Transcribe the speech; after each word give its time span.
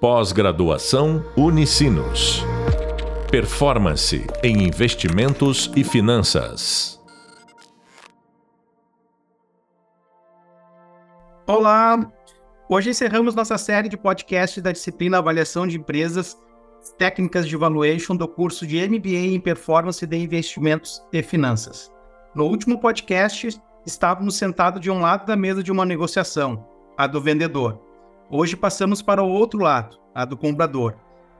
Pós-graduação 0.00 1.24
Unicinos. 1.38 2.44
Performance 3.30 4.26
em 4.44 4.62
investimentos 4.62 5.72
e 5.74 5.82
finanças. 5.82 7.02
Olá! 11.46 12.12
Hoje 12.68 12.90
encerramos 12.90 13.34
nossa 13.34 13.56
série 13.56 13.88
de 13.88 13.96
podcasts 13.96 14.62
da 14.62 14.70
disciplina 14.70 15.16
Avaliação 15.16 15.66
de 15.66 15.78
Empresas, 15.78 16.36
Técnicas 16.98 17.48
de 17.48 17.56
Valuation 17.56 18.14
do 18.14 18.28
curso 18.28 18.66
de 18.66 18.86
MBA 18.86 19.34
em 19.34 19.40
Performance 19.40 20.06
de 20.06 20.16
Investimentos 20.18 21.02
e 21.10 21.22
Finanças. 21.22 21.90
No 22.34 22.44
último 22.44 22.78
podcast, 22.78 23.58
estávamos 23.86 24.36
sentados 24.36 24.82
de 24.82 24.90
um 24.90 25.00
lado 25.00 25.24
da 25.24 25.36
mesa 25.36 25.62
de 25.62 25.72
uma 25.72 25.86
negociação, 25.86 26.68
a 26.98 27.06
do 27.06 27.18
vendedor. 27.18 27.85
Hoje 28.28 28.56
passamos 28.56 29.00
para 29.00 29.22
o 29.22 29.28
outro 29.28 29.60
lado, 29.60 29.98
a 30.12 30.24
do 30.24 30.36
comprador. 30.36 30.94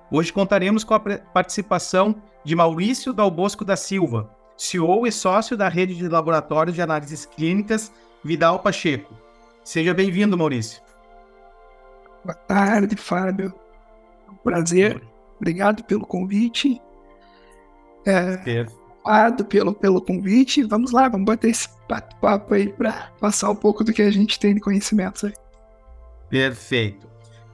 Hoje 0.09 0.33
contaremos 0.33 0.85
com 0.85 0.95
a 0.95 1.01
participação 1.01 2.23
de 2.45 2.55
Maurício 2.55 3.13
Dalbosco 3.13 3.65
da 3.65 3.77
Silva, 3.77 4.31
CEO 4.57 5.05
e 5.05 5.11
sócio 5.11 5.57
da 5.57 5.69
rede 5.69 5.97
de 5.97 6.09
laboratórios 6.09 6.77
de 6.77 6.83
análises 6.83 7.27
clínicas 7.27 7.93
Vidal 8.23 8.61
Pacheco. 8.61 9.13
Seja 9.65 9.93
bem-vindo, 9.93 10.39
Maurício. 10.39 10.81
Boa 12.25 12.37
tarde, 12.37 12.95
Fábio. 12.95 13.53
É 14.29 14.31
um 14.31 14.37
prazer. 14.37 15.03
Obrigado 15.41 15.83
pelo 15.83 16.07
convite. 16.07 16.81
É, 18.07 18.65
Obrigado 19.03 19.45
pelo, 19.45 19.75
pelo 19.75 20.01
convite. 20.01 20.63
Vamos 20.63 20.93
lá, 20.93 21.09
vamos 21.09 21.27
bater 21.27 21.51
esse 21.51 21.69
papo 22.21 22.55
aí 22.55 22.73
para 22.73 23.11
passar 23.21 23.51
um 23.51 23.57
pouco 23.57 23.83
do 23.83 23.93
que 23.93 24.03
a 24.03 24.11
gente 24.11 24.39
tem 24.39 24.55
de 24.55 24.61
conhecimentos 24.61 25.25
aí. 25.25 25.35
Perfeito. 26.29 27.07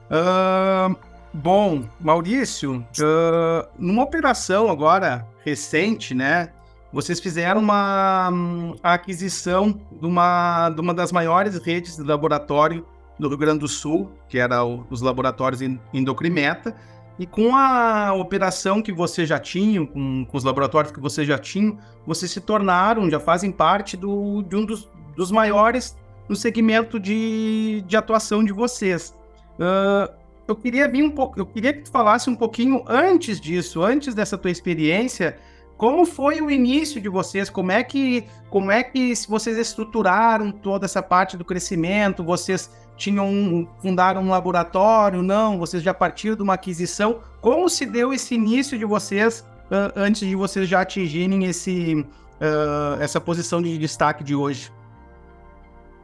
Uh, 0.09 0.95
bom, 1.33 1.83
Maurício, 1.99 2.85
uh, 2.99 3.67
numa 3.77 4.03
operação 4.03 4.69
agora 4.69 5.27
recente, 5.43 6.13
né? 6.13 6.51
Vocês 6.91 7.19
fizeram 7.19 7.59
uma 7.59 8.29
um, 8.31 8.75
aquisição 8.83 9.79
de 9.99 10.05
uma, 10.05 10.69
de 10.69 10.79
uma 10.79 10.93
das 10.93 11.11
maiores 11.11 11.57
redes 11.57 11.97
de 11.97 12.03
laboratório 12.03 12.85
do 13.17 13.27
Rio 13.27 13.37
Grande 13.37 13.59
do 13.59 13.67
Sul, 13.67 14.11
que 14.29 14.37
era 14.37 14.63
o, 14.63 14.85
os 14.89 15.01
laboratórios 15.01 15.61
Endocrimeta, 15.91 16.75
e 17.17 17.25
com 17.25 17.55
a 17.55 18.13
operação 18.13 18.81
que 18.81 18.91
você 18.91 19.25
já 19.25 19.39
tinha, 19.39 19.85
com, 19.85 20.25
com, 20.25 20.37
os 20.37 20.43
laboratórios 20.43 20.91
que 20.91 20.99
você 20.99 21.23
já 21.25 21.37
tinha, 21.37 21.75
vocês 22.05 22.31
se 22.31 22.41
tornaram, 22.41 23.09
já 23.09 23.19
fazem 23.19 23.51
parte 23.51 23.95
do, 23.95 24.43
de 24.43 24.55
um 24.55 24.65
dos, 24.65 24.89
dos 25.15 25.31
maiores 25.31 25.95
no 26.27 26.35
segmento 26.35 26.99
de, 26.99 27.83
de 27.87 27.97
atuação 27.97 28.43
de 28.43 28.53
vocês. 28.53 29.15
Uh, 29.59 30.11
eu 30.47 30.55
queria 30.55 30.87
vir 30.87 31.03
um 31.03 31.09
pouco, 31.09 31.39
eu 31.39 31.45
queria 31.45 31.73
que 31.73 31.83
tu 31.83 31.91
falasse 31.91 32.29
um 32.29 32.35
pouquinho 32.35 32.83
antes 32.87 33.39
disso, 33.39 33.81
antes 33.81 34.13
dessa 34.13 34.37
tua 34.37 34.51
experiência, 34.51 35.37
como 35.77 36.05
foi 36.05 36.41
o 36.41 36.49
início 36.49 37.01
de 37.01 37.09
vocês? 37.09 37.49
Como 37.49 37.71
é 37.71 37.83
que, 37.83 38.25
como 38.49 38.71
é 38.71 38.83
que 38.83 39.13
vocês 39.27 39.57
estruturaram 39.57 40.51
toda 40.51 40.85
essa 40.85 41.01
parte 41.01 41.35
do 41.35 41.43
crescimento? 41.43 42.23
Vocês 42.23 42.69
tinham 42.95 43.67
fundaram 43.81 44.21
um 44.21 44.29
laboratório? 44.29 45.21
Não? 45.21 45.57
Vocês 45.57 45.81
já 45.81 45.93
partiram 45.93 46.35
de 46.35 46.43
uma 46.43 46.53
aquisição? 46.53 47.19
Como 47.41 47.67
se 47.67 47.85
deu 47.85 48.13
esse 48.13 48.35
início 48.35 48.77
de 48.77 48.85
vocês 48.85 49.45
uh, 49.65 49.91
antes 49.95 50.27
de 50.27 50.35
vocês 50.35 50.69
já 50.69 50.81
atingirem 50.81 51.45
esse, 51.45 51.95
uh, 51.95 53.01
essa 53.01 53.19
posição 53.19 53.61
de 53.61 53.77
destaque 53.77 54.23
de 54.23 54.35
hoje? 54.35 54.71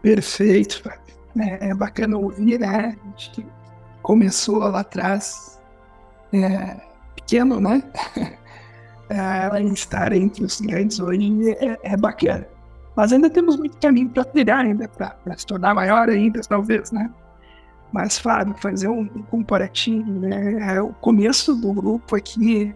Perfeito, 0.02 0.90
é, 1.38 1.70
é 1.70 1.74
bacana 1.74 2.18
ouvir, 2.18 2.60
né? 2.60 2.96
A 3.04 3.20
gente 3.20 3.46
começou 4.02 4.60
lá 4.60 4.80
atrás 4.80 5.60
é, 6.34 6.78
pequeno, 7.16 7.60
né? 7.60 7.84
é, 9.10 9.64
estar 9.64 10.14
entre 10.14 10.44
os 10.44 10.62
grandes 10.62 11.00
hoje 11.00 11.52
é, 11.52 11.78
é, 11.84 11.98
bacana. 11.98 12.48
Mas 12.96 13.14
ainda 13.14 13.30
temos 13.30 13.58
muito 13.58 13.78
caminho 13.78 14.10
para 14.10 14.26
trilhar 14.26 14.60
ainda, 14.60 14.88
para 14.88 15.38
se 15.38 15.46
tornar 15.46 15.74
maior 15.74 16.10
ainda, 16.10 16.42
talvez, 16.42 16.92
né? 16.92 17.10
Mas, 17.92 18.20
Fábio, 18.20 18.56
fazer 18.56 18.88
um, 18.88 19.02
um 19.02 19.24
comparativo, 19.24 20.12
né? 20.12 20.76
É, 20.76 20.82
o 20.82 20.94
começo 20.94 21.56
do 21.56 21.74
grupo 21.74 22.16
aqui 22.16 22.74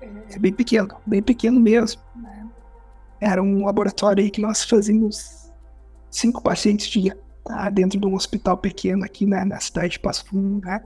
é, 0.00 0.08
é, 0.30 0.38
bem 0.38 0.52
pequeno, 0.52 0.88
bem 1.04 1.22
pequeno 1.22 1.60
mesmo. 1.60 2.00
Né? 2.16 2.46
Era 3.20 3.42
um 3.42 3.66
laboratório 3.66 4.22
aí 4.22 4.30
que 4.30 4.40
nós 4.40 4.64
fazíamos 4.64 5.43
cinco 6.14 6.40
pacientes 6.40 6.86
dia 6.88 7.18
tá? 7.44 7.68
dentro 7.68 7.98
de 7.98 8.06
um 8.06 8.14
hospital 8.14 8.56
pequeno 8.56 9.04
aqui 9.04 9.26
né, 9.26 9.44
na 9.44 9.60
cidade 9.60 9.90
de 9.90 9.98
Passo 9.98 10.24
Fundo, 10.26 10.64
né? 10.64 10.80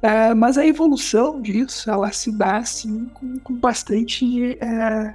É, 0.00 0.34
mas 0.34 0.58
a 0.58 0.66
evolução 0.66 1.40
disso, 1.40 1.88
ela 1.88 2.10
se 2.10 2.36
dá 2.36 2.56
assim 2.56 3.06
com, 3.14 3.38
com 3.38 3.54
bastante... 3.54 4.58
É, 4.60 5.14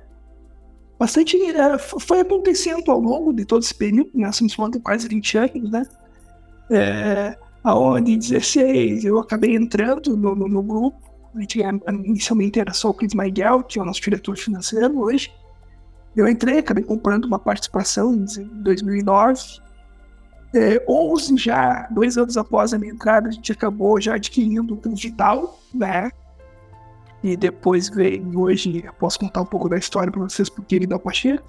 bastante... 0.98 1.38
É, 1.52 1.78
foi 1.78 2.22
acontecendo 2.22 2.90
ao 2.90 3.00
longo 3.00 3.34
de 3.34 3.44
todo 3.44 3.64
esse 3.64 3.76
período, 3.76 4.12
né? 4.14 4.30
Estamos 4.30 4.54
falando 4.54 4.74
de 4.74 4.80
quase 4.80 5.08
20 5.08 5.38
anos, 5.38 5.72
né? 5.72 5.84
É, 6.70 7.38
aonde 7.64 8.14
em 8.14 8.18
16 8.18 9.04
eu 9.04 9.20
acabei 9.20 9.56
entrando 9.56 10.16
no, 10.16 10.36
no, 10.36 10.48
no 10.48 10.64
grupo, 10.64 11.02
a 11.36 11.42
gente, 11.42 11.60
inicialmente 12.06 12.60
era 12.60 12.74
só 12.74 12.90
o 12.90 12.94
Chris 12.94 13.14
Miguel, 13.14 13.64
que 13.64 13.78
é 13.78 13.82
o 13.82 13.86
nosso 13.86 14.02
diretor 14.02 14.38
financeiro 14.38 15.00
hoje, 15.00 15.32
eu 16.18 16.28
entrei, 16.28 16.58
acabei 16.58 16.84
comprando 16.84 17.26
uma 17.26 17.38
participação 17.38 18.14
em 18.14 18.26
2009. 18.64 19.62
É, 20.56 20.84
11 20.90 21.38
já, 21.38 21.88
dois 21.92 22.18
anos 22.18 22.38
após 22.38 22.74
a 22.74 22.80
minha 22.80 22.92
entrada, 22.92 23.28
a 23.28 23.32
gente 23.32 23.52
acabou 23.52 24.02
já 24.02 24.16
adquirindo 24.16 24.80
o 24.84 24.96
Vital, 24.96 25.60
né? 25.74 26.10
E 27.24 27.38
depois 27.38 27.90
veio, 27.90 28.40
hoje, 28.40 28.84
eu 28.84 28.94
posso 28.94 29.20
contar 29.20 29.42
um 29.42 29.46
pouco 29.46 29.70
da 29.70 29.78
história 29.78 30.12
para 30.12 30.22
vocês, 30.22 30.50
porque 30.50 30.76
ele 30.76 30.88
dá 30.88 30.98
Pacheco. 30.98 31.44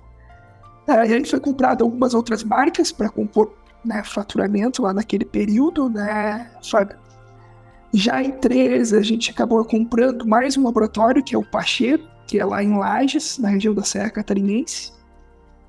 É, 0.87 0.93
a 0.93 1.07
gente 1.07 1.31
foi 1.31 1.41
comprado 1.41 1.85
algumas 1.85 2.13
outras 2.13 2.45
marcas 2.45 2.93
para 2.93 3.09
compor 3.09 3.55
né, 3.85 4.03
faturamento 4.05 4.83
lá 4.83 4.93
naquele 4.93 5.25
período, 5.25 5.89
né? 5.89 6.51
Já 7.93 8.23
em 8.23 8.33
13, 8.33 8.97
a 8.97 9.03
gente 9.03 9.31
acabou 9.31 9.65
comprando 9.65 10.27
mais 10.27 10.57
um 10.57 10.65
laboratório, 10.65 11.23
que 11.23 11.35
é 11.35 11.39
o 11.39 11.45
Pacheco, 11.45 12.05
que 12.29 12.39
é 12.39 12.45
lá 12.45 12.63
em 12.63 12.77
Lages, 12.77 13.39
na 13.39 13.49
região 13.49 13.75
da 13.75 13.83
Serra 13.83 14.11
Catarinense. 14.11 14.93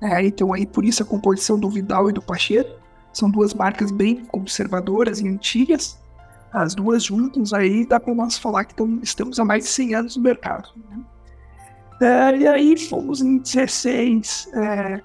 É, 0.00 0.24
então 0.24 0.52
aí 0.52 0.66
por 0.66 0.84
isso 0.84 1.02
a 1.02 1.06
composição 1.06 1.58
do 1.58 1.68
Vidal 1.70 2.10
e 2.10 2.12
do 2.12 2.22
Pacheiro. 2.22 2.68
São 3.12 3.30
duas 3.30 3.52
marcas 3.54 3.90
bem 3.90 4.24
conservadoras 4.26 5.20
e 5.20 5.26
antigas. 5.26 5.98
As 6.52 6.74
duas 6.74 7.02
juntas 7.02 7.52
aí 7.52 7.86
dá 7.86 7.98
para 7.98 8.14
nós 8.14 8.38
falar 8.38 8.64
que 8.64 8.74
tamo, 8.74 9.00
estamos 9.02 9.40
há 9.40 9.44
mais 9.44 9.64
de 9.64 9.70
100 9.70 9.94
anos 9.94 10.16
no 10.16 10.22
mercado. 10.22 10.68
Né? 10.90 11.04
É, 12.02 12.36
e 12.36 12.46
aí 12.46 12.76
fomos 12.76 13.22
em 13.22 13.38
16 13.38 14.50
é, 14.52 15.00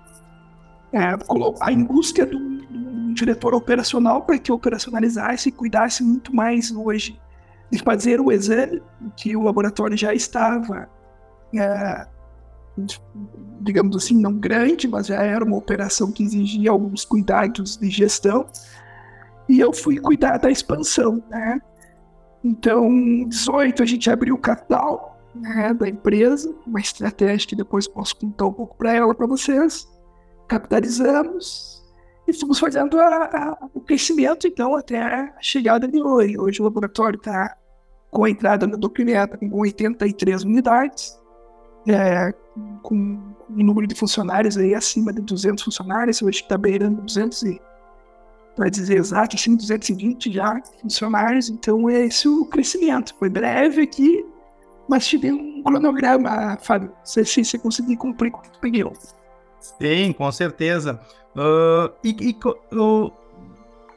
é, 0.94 1.18
a 1.62 1.72
indústria 1.72 2.26
do, 2.26 2.38
do 2.38 3.14
diretor 3.14 3.54
operacional 3.54 4.24
para 4.24 4.38
que 4.38 4.52
operacionalizasse 4.52 5.50
e 5.50 5.52
cuidasse 5.52 6.04
muito 6.04 6.36
mais 6.36 6.72
hoje 6.72 7.20
de 7.72 7.80
fazer 7.80 8.20
o 8.20 8.32
exame 8.32 8.82
que 9.16 9.36
o 9.36 9.44
laboratório 9.44 9.98
já 9.98 10.14
estava 10.14 10.90
é, 11.60 12.08
digamos 13.62 13.96
assim, 13.96 14.20
não 14.20 14.34
grande, 14.34 14.88
mas 14.88 15.08
já 15.08 15.22
era 15.22 15.44
uma 15.44 15.58
operação 15.58 16.12
que 16.12 16.24
exigia 16.24 16.72
alguns 16.72 17.06
cuidados 17.06 17.78
de 17.78 17.90
gestão. 17.90 18.46
E 19.48 19.60
eu 19.60 19.72
fui 19.72 19.98
cuidar 19.98 20.38
da 20.38 20.52
expansão, 20.52 21.24
né? 21.30 21.62
Então, 22.44 22.86
em 22.86 23.28
18 23.28 23.82
a 23.82 23.86
gente 23.86 24.10
abriu 24.10 24.36
o 24.36 24.40
capital 24.40 25.20
né, 25.34 25.74
da 25.74 25.88
empresa, 25.88 26.54
uma 26.66 26.80
estratégia 26.80 27.48
que 27.48 27.56
depois 27.56 27.88
posso 27.88 28.16
contar 28.18 28.46
um 28.46 28.54
pouco 28.54 28.76
para 28.76 28.94
ela, 28.94 29.16
para 29.16 29.26
vocês. 29.26 29.88
Capitalizamos 30.48 31.84
e 32.28 32.34
fomos 32.34 32.60
fazendo 32.60 33.00
a, 33.00 33.08
a, 33.08 33.68
o 33.74 33.82
crescimento, 33.82 34.48
então, 34.48 34.76
até 34.76 35.02
a 35.02 35.34
chegada 35.42 35.88
de 35.88 36.02
hoje. 36.02 36.38
Hoje 36.38 36.62
o 36.62 36.66
laboratório 36.66 37.18
está 37.18 37.58
com 38.12 38.24
a 38.24 38.30
entrada 38.30 38.68
no 38.68 38.78
documento 38.78 39.38
com 39.38 39.60
83 39.60 40.44
unidades 40.44 41.18
é, 41.88 42.34
com 42.82 42.96
um 42.96 43.64
número 43.64 43.88
de 43.88 43.96
funcionários 43.96 44.58
aí 44.58 44.74
acima 44.74 45.14
de 45.14 45.22
200 45.22 45.64
funcionários, 45.64 46.22
hoje 46.22 46.42
está 46.42 46.58
beirando 46.58 47.02
200 47.02 47.44
e, 47.44 47.62
para 48.56 48.70
dizer 48.70 48.98
exato, 48.98 49.36
assim, 49.36 49.56
220 49.56 50.32
já 50.32 50.62
funcionários, 50.82 51.50
então 51.50 51.90
é 51.90 52.06
esse 52.06 52.28
o 52.28 52.46
crescimento. 52.46 53.14
Foi 53.20 53.30
breve 53.30 53.82
aqui, 53.82 54.26
mas 54.88 55.06
tive 55.06 55.32
um 55.32 55.62
cronograma, 55.64 56.58
Fábio, 56.62 56.92
se 57.04 57.24
você 57.24 57.58
conseguir 57.58 57.98
cumprir 57.98 58.32
com 58.32 58.40
o 58.40 58.42
que 58.42 58.60
pediu. 58.60 58.94
Sim, 59.60 60.14
com 60.14 60.32
certeza. 60.32 61.00
Uh, 61.36 61.92
e, 62.04 62.30
e 62.30 62.76
uh, 62.76 63.12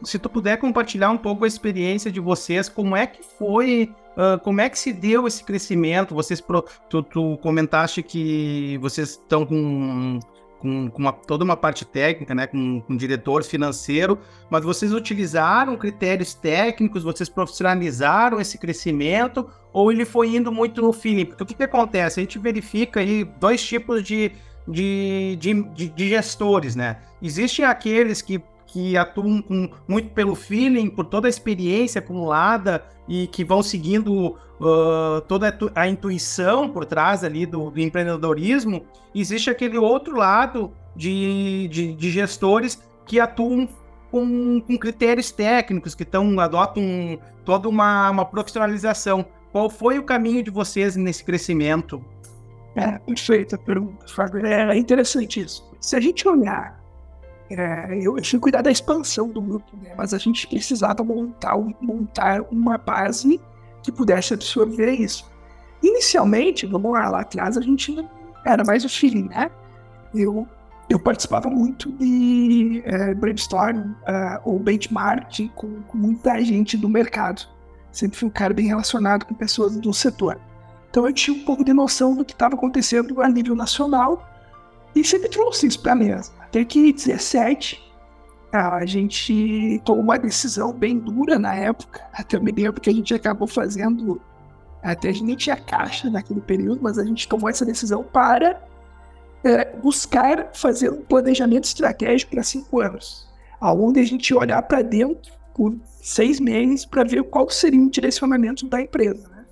se 0.02 0.18
tu 0.18 0.28
puder 0.28 0.56
compartilhar 0.58 1.10
um 1.10 1.18
pouco 1.18 1.44
a 1.44 1.48
experiência 1.48 2.10
de 2.10 2.20
vocês, 2.20 2.68
como 2.68 2.96
é 2.96 3.06
que 3.06 3.22
foi 3.22 3.94
Uh, 4.18 4.36
como 4.40 4.60
é 4.60 4.68
que 4.68 4.76
se 4.76 4.92
deu 4.92 5.28
esse 5.28 5.44
crescimento? 5.44 6.12
Vocês, 6.12 6.40
pro, 6.40 6.64
tu, 6.90 7.04
tu, 7.04 7.38
comentaste 7.40 8.02
que 8.02 8.76
vocês 8.82 9.10
estão 9.10 9.46
com 9.46 10.18
com, 10.58 10.90
com 10.90 11.02
uma, 11.02 11.12
toda 11.12 11.44
uma 11.44 11.56
parte 11.56 11.84
técnica, 11.84 12.34
né, 12.34 12.46
com, 12.46 12.80
com 12.80 12.96
diretor 12.96 13.44
financeiro, 13.44 14.18
mas 14.50 14.64
vocês 14.64 14.92
utilizaram 14.92 15.76
critérios 15.76 16.34
técnicos, 16.34 17.04
vocês 17.04 17.28
profissionalizaram 17.28 18.40
esse 18.40 18.58
crescimento, 18.58 19.48
ou 19.72 19.92
ele 19.92 20.04
foi 20.04 20.34
indo 20.34 20.50
muito 20.50 20.82
no 20.82 20.92
feeling? 20.92 21.26
Porque 21.26 21.42
o 21.42 21.46
que, 21.46 21.54
que 21.54 21.62
acontece? 21.62 22.20
A 22.20 22.22
gente 22.22 22.38
verifica 22.38 23.00
aí 23.00 23.24
dois 23.24 23.64
tipos 23.64 24.02
de, 24.02 24.32
de, 24.66 25.36
de, 25.38 25.62
de, 25.62 25.88
de 25.88 26.08
gestores, 26.08 26.74
né? 26.74 26.98
Existem 27.22 27.64
aqueles 27.64 28.20
que 28.20 28.42
que 28.68 28.96
atuam 28.96 29.42
com, 29.42 29.70
muito 29.88 30.10
pelo 30.10 30.34
feeling, 30.34 30.88
por 30.88 31.06
toda 31.06 31.26
a 31.26 31.30
experiência 31.30 31.98
acumulada 31.98 32.84
e 33.08 33.26
que 33.26 33.42
vão 33.42 33.62
seguindo 33.62 34.36
uh, 34.60 35.20
toda 35.26 35.56
a 35.74 35.88
intuição 35.88 36.68
por 36.68 36.84
trás 36.84 37.24
ali 37.24 37.46
do, 37.46 37.70
do 37.70 37.80
empreendedorismo, 37.80 38.84
existe 39.14 39.50
aquele 39.50 39.78
outro 39.78 40.16
lado 40.16 40.70
de, 40.94 41.68
de, 41.68 41.94
de 41.94 42.10
gestores 42.10 42.80
que 43.06 43.18
atuam 43.18 43.66
com, 44.10 44.60
com, 44.60 44.78
critérios 44.78 45.30
técnicos, 45.30 45.94
que 45.94 46.04
tão, 46.04 46.38
adotam 46.38 47.18
toda 47.44 47.68
uma, 47.68 48.10
uma 48.10 48.24
profissionalização. 48.24 49.24
Qual 49.50 49.70
foi 49.70 49.98
o 49.98 50.02
caminho 50.02 50.42
de 50.42 50.50
vocês 50.50 50.94
nesse 50.94 51.24
crescimento? 51.24 52.04
É, 52.76 52.98
perfeita 52.98 53.56
pergunta, 53.56 54.06
Fábio. 54.08 54.46
É 54.46 54.76
interessante 54.76 55.40
isso. 55.40 55.68
Se 55.80 55.96
a 55.96 56.00
gente 56.00 56.28
olhar, 56.28 56.77
é, 57.50 57.98
eu, 58.00 58.18
eu 58.18 58.24
fui 58.24 58.38
cuidar 58.38 58.62
da 58.62 58.70
expansão 58.70 59.28
do 59.28 59.40
grupo, 59.40 59.76
né, 59.76 59.94
mas 59.96 60.12
a 60.12 60.18
gente 60.18 60.46
precisava 60.46 61.02
montar, 61.02 61.56
montar 61.80 62.42
uma 62.50 62.76
base 62.76 63.40
que 63.82 63.90
pudesse 63.90 64.34
absorver 64.34 64.92
isso. 64.92 65.30
Inicialmente, 65.82 66.66
vamos 66.66 66.92
lá, 66.92 67.08
lá 67.08 67.20
atrás 67.20 67.56
a 67.56 67.60
gente 67.60 67.96
era 68.44 68.64
mais 68.64 68.84
o 68.84 68.88
feeling, 68.88 69.28
né? 69.28 69.50
Eu, 70.14 70.46
eu 70.88 70.98
participava 70.98 71.48
muito 71.48 71.92
de 71.92 72.82
é, 72.84 73.14
brainstorm 73.14 73.78
uh, 73.78 74.40
ou 74.44 74.58
benchmark 74.58 75.48
com, 75.54 75.82
com, 75.82 75.98
muita 75.98 76.42
gente 76.42 76.76
do 76.76 76.88
mercado. 76.88 77.42
Sempre 77.92 78.18
fui 78.18 78.28
um 78.28 78.32
cara 78.32 78.52
bem 78.52 78.66
relacionado 78.66 79.24
com 79.24 79.34
pessoas 79.34 79.76
do 79.76 79.92
setor. 79.92 80.38
Então 80.90 81.06
eu 81.06 81.12
tinha 81.12 81.36
um 81.36 81.44
pouco 81.44 81.64
de 81.64 81.72
noção 81.72 82.16
do 82.16 82.24
que 82.24 82.32
estava 82.32 82.54
acontecendo 82.54 83.20
a 83.22 83.28
nível 83.28 83.54
nacional 83.54 84.26
e 84.94 85.04
sempre 85.04 85.28
trouxe 85.28 85.66
isso 85.66 85.80
para 85.80 85.92
a 85.92 85.96
mesa. 85.96 86.32
Até 86.40 86.64
que 86.64 86.92
17 86.92 87.88
a 88.50 88.84
gente 88.86 89.80
tomou 89.84 90.02
uma 90.02 90.18
decisão 90.18 90.72
bem 90.72 90.98
dura 90.98 91.38
na 91.38 91.54
época. 91.54 92.02
Até 92.12 92.38
me 92.38 92.50
lembro 92.50 92.80
que 92.80 92.88
a 92.88 92.92
gente 92.92 93.12
acabou 93.12 93.46
fazendo. 93.46 94.20
Até 94.82 95.10
a 95.10 95.12
gente 95.12 95.24
nem 95.24 95.36
tinha 95.36 95.56
caixa 95.56 96.08
naquele 96.08 96.40
período, 96.40 96.80
mas 96.82 96.98
a 96.98 97.04
gente 97.04 97.28
tomou 97.28 97.48
essa 97.50 97.64
decisão 97.64 98.02
para 98.02 98.62
é, 99.44 99.76
buscar 99.76 100.50
fazer 100.54 100.90
um 100.90 101.02
planejamento 101.02 101.64
estratégico 101.64 102.32
para 102.32 102.42
cinco 102.42 102.80
anos, 102.80 103.28
aonde 103.60 104.00
a 104.00 104.04
gente 104.04 104.32
olhar 104.34 104.62
para 104.62 104.82
dentro 104.82 105.32
por 105.54 105.76
seis 106.00 106.40
meses 106.40 106.86
para 106.86 107.04
ver 107.04 107.24
qual 107.24 107.50
seria 107.50 107.80
o 107.80 107.90
direcionamento 107.90 108.66
da 108.66 108.80
empresa. 108.80 109.28
Né? 109.28 109.44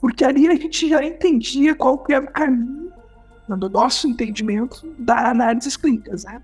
Porque 0.00 0.24
ali 0.24 0.48
a 0.48 0.54
gente 0.54 0.88
já 0.88 1.04
entendia 1.04 1.74
qual 1.74 2.02
era 2.08 2.24
o 2.24 2.30
caminho, 2.30 2.85
no 3.48 3.68
nosso 3.68 4.08
entendimento, 4.08 4.86
da 4.98 5.30
análise 5.30 5.78
clínicas. 5.78 6.24
Né? 6.24 6.42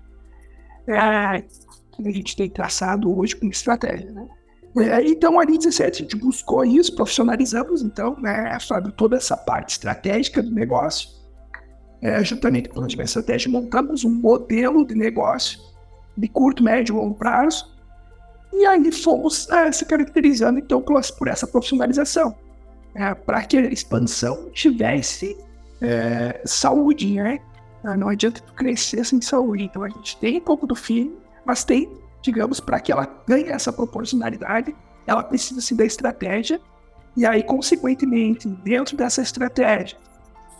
É, 0.87 1.41
que 1.41 2.07
a 2.07 2.11
gente 2.11 2.35
tem 2.35 2.49
traçado 2.49 3.17
hoje 3.17 3.35
como 3.35 3.51
estratégia, 3.51 4.11
né? 4.11 4.27
É, 4.75 5.07
então, 5.07 5.39
ali 5.39 5.57
17, 5.57 6.01
a 6.01 6.03
gente 6.03 6.15
buscou 6.15 6.65
isso, 6.65 6.95
profissionalizamos, 6.95 7.83
então, 7.83 8.19
né, 8.19 8.57
Fábio, 8.59 8.91
toda 8.91 9.15
essa 9.15 9.37
parte 9.37 9.73
estratégica 9.73 10.41
do 10.41 10.51
negócio. 10.51 11.09
É, 12.01 12.21
juntamente 12.23 12.69
com 12.69 12.83
a 12.83 12.87
estratégia, 12.87 13.49
montamos 13.49 14.03
um 14.03 14.09
modelo 14.09 14.85
de 14.85 14.95
negócio 14.95 15.59
de 16.17 16.27
curto, 16.27 16.63
médio 16.63 16.95
e 16.95 16.97
longo 16.97 17.15
prazo. 17.15 17.71
E 18.51 18.65
aí 18.65 18.91
fomos 18.91 19.49
é, 19.49 19.71
se 19.71 19.85
caracterizando, 19.85 20.59
então, 20.59 20.81
por, 20.81 20.99
por 21.17 21.27
essa 21.27 21.47
profissionalização. 21.47 22.35
É, 22.95 23.13
para 23.13 23.43
que 23.43 23.57
a 23.57 23.61
expansão 23.61 24.49
tivesse 24.51 25.37
é, 25.83 26.41
saúde, 26.45 27.15
né? 27.15 27.39
Não 27.97 28.07
adianta 28.07 28.41
tu 28.41 28.53
crescer 28.53 29.03
sem 29.03 29.21
saúde. 29.21 29.63
Então, 29.63 29.83
a 29.83 29.89
gente 29.89 30.17
tem 30.17 30.37
um 30.37 30.41
pouco 30.41 30.65
do 30.65 30.73
fim, 30.73 31.13
mas 31.45 31.65
tem, 31.65 31.91
digamos, 32.21 32.61
para 32.61 32.79
que 32.79 32.91
ela 32.93 33.05
ganhe 33.27 33.49
essa 33.49 33.73
proporcionalidade, 33.73 34.73
ela 35.05 35.21
precisa 35.21 35.59
se 35.59 35.75
da 35.75 35.83
estratégia, 35.83 36.61
e 37.15 37.25
aí, 37.25 37.43
consequentemente, 37.43 38.47
dentro 38.47 38.95
dessa 38.95 39.21
estratégia, 39.21 39.97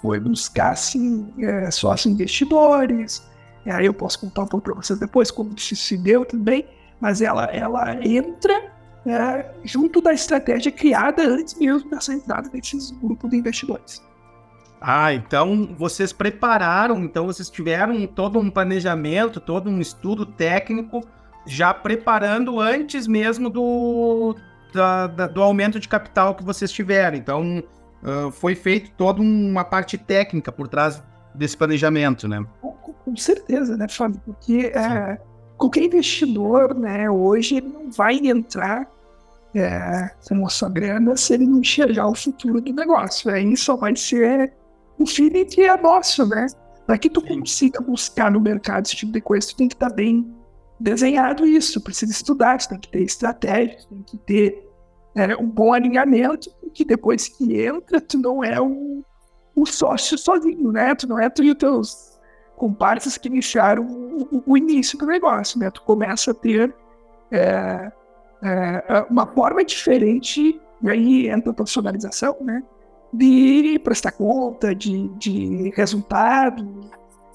foi 0.02 0.20
buscar, 0.20 0.72
assim, 0.72 1.34
é, 1.40 1.72
sócios 1.72 2.14
investidores, 2.14 3.26
e 3.66 3.72
aí 3.72 3.86
eu 3.86 3.94
posso 3.94 4.20
contar 4.20 4.44
um 4.44 4.48
pouco 4.48 4.66
para 4.66 4.74
vocês 4.74 5.00
depois 5.00 5.32
como 5.32 5.56
isso 5.56 5.76
se 5.78 5.98
deu 5.98 6.26
também, 6.26 6.68
mas 7.00 7.22
ela, 7.22 7.46
ela 7.46 8.06
entra 8.06 8.74
é, 9.06 9.50
junto 9.64 10.02
da 10.02 10.14
estratégia 10.14 10.72
criada 10.72 11.24
antes 11.24 11.58
mesmo 11.58 11.90
dessa 11.90 12.14
entrada 12.14 12.50
desses 12.50 12.92
grupos 12.92 13.30
de 13.30 13.38
investidores. 13.38 14.02
Ah, 14.86 15.14
então 15.14 15.74
vocês 15.78 16.12
prepararam, 16.12 17.06
então 17.06 17.26
vocês 17.26 17.50
tiveram 17.50 18.06
todo 18.06 18.38
um 18.38 18.50
planejamento, 18.50 19.40
todo 19.40 19.70
um 19.70 19.80
estudo 19.80 20.26
técnico, 20.26 21.02
já 21.48 21.74
preparando 21.74 22.60
antes 22.60 23.08
mesmo 23.08 23.50
do, 23.50 24.36
da, 24.74 25.08
da, 25.08 25.28
do 25.28 25.42
aumento 25.42 25.80
de 25.80 25.88
capital 25.88 26.36
que 26.36 26.44
vocês 26.44 26.70
tiveram. 26.70 27.16
Então 27.16 27.64
uh, 28.04 28.30
foi 28.32 28.56
feito 28.56 28.92
toda 28.98 29.22
uma 29.22 29.64
parte 29.64 29.98
técnica 29.98 30.52
por 30.52 30.68
trás 30.68 31.02
desse 31.34 31.56
planejamento, 31.56 32.28
né? 32.28 32.46
Com, 32.60 32.74
com 32.74 33.16
certeza, 33.16 33.78
né, 33.78 33.88
Fábio? 33.88 34.20
Porque 34.26 34.74
é, 34.76 35.18
qualquer 35.58 35.84
investidor, 35.84 36.76
né, 36.76 37.10
hoje 37.10 37.56
ele 37.56 37.70
não 37.70 37.90
vai 37.90 38.16
entrar 38.18 38.86
é, 39.56 40.12
com 40.28 40.46
a 40.46 40.50
sua 40.50 40.68
grana 40.68 41.16
se 41.16 41.36
ele 41.36 41.46
não 41.46 41.60
enxergar 41.60 42.10
o 42.10 42.14
futuro 42.14 42.60
do 42.60 42.74
negócio. 42.74 43.32
Aí 43.32 43.56
só 43.56 43.78
vai 43.78 43.96
ser 43.96 44.52
o 44.98 45.06
feeling 45.06 45.46
que 45.46 45.62
é 45.62 45.76
nosso, 45.78 46.26
né? 46.26 46.48
Para 46.86 46.98
que 46.98 47.10
tu 47.10 47.22
consiga 47.22 47.82
buscar 47.82 48.32
no 48.32 48.40
mercado 48.40 48.86
esse 48.86 48.96
tipo 48.96 49.12
de 49.12 49.22
coisa, 49.22 49.48
tu 49.48 49.56
tem 49.56 49.68
que 49.68 49.76
estar 49.76 49.90
tá 49.90 49.96
bem 49.96 50.34
desenhado 50.80 51.46
isso, 51.46 51.82
precisa 51.82 52.12
estudar, 52.12 52.58
tu 52.58 52.70
tem 52.70 52.80
que 52.80 52.90
ter 52.90 53.02
estratégia, 53.02 53.78
tu 53.78 53.88
tem 53.88 54.04
que 54.04 54.18
ter 54.18 54.70
é, 55.16 55.36
um 55.38 55.48
bom 55.48 55.74
alinhamento, 55.74 56.50
que 56.74 56.84
depois 56.84 57.28
que 57.28 57.62
entra, 57.62 58.02
tu 58.02 58.18
não 58.18 58.44
é 58.44 58.60
o, 58.60 59.04
o 59.56 59.66
sócio 59.66 60.18
sozinho, 60.18 60.72
né? 60.72 60.94
Tu 60.96 61.08
não 61.08 61.20
é 61.20 61.30
tu 61.30 61.44
e 61.44 61.52
os 61.52 61.58
teus 61.58 62.20
comparsas 62.56 63.18
que 63.18 63.28
iniciaram 63.28 63.86
o, 63.86 64.44
o, 64.46 64.58
início 64.58 64.98
do 64.98 65.06
negócio, 65.06 65.60
né? 65.60 65.70
Tu 65.70 65.82
começa 65.84 66.32
a 66.32 66.34
ter 66.34 66.74
é, 67.32 67.92
é, 68.42 69.06
uma 69.10 69.28
forma 69.28 69.64
diferente, 69.64 70.60
e 70.82 70.90
aí 70.90 71.30
entra 71.30 71.52
a 71.52 71.54
profissionalização, 71.54 72.38
né? 72.42 72.64
De 73.14 73.80
prestar 73.80 74.12
conta, 74.12 74.74
de, 74.74 75.08
de 75.10 75.72
resultado 75.76 76.90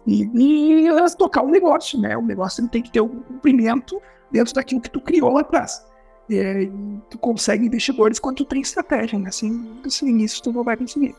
e, 0.04 0.24
e 0.34 1.16
tocar 1.16 1.42
o 1.42 1.48
negócio, 1.48 2.00
né? 2.00 2.16
O 2.16 2.22
negócio 2.22 2.66
tem 2.68 2.82
que 2.82 2.90
ter 2.90 3.00
um 3.00 3.20
cumprimento 3.20 4.02
dentro 4.30 4.52
daquilo 4.54 4.80
que 4.80 4.90
tu 4.90 5.00
criou 5.00 5.32
lá 5.32 5.42
atrás. 5.42 5.86
E, 6.28 6.70
tu 7.08 7.18
consegue 7.18 7.66
investidores 7.66 8.18
quando 8.18 8.36
tu 8.36 8.44
tem 8.44 8.60
estratégia, 8.60 9.18
né? 9.18 9.28
Assim, 9.28 9.80
sem 9.88 10.20
isso 10.22 10.42
tu 10.42 10.52
não 10.52 10.64
vai 10.64 10.76
conseguir. 10.76 11.14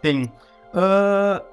Tem. 0.00 0.24
Uh, 0.72 1.44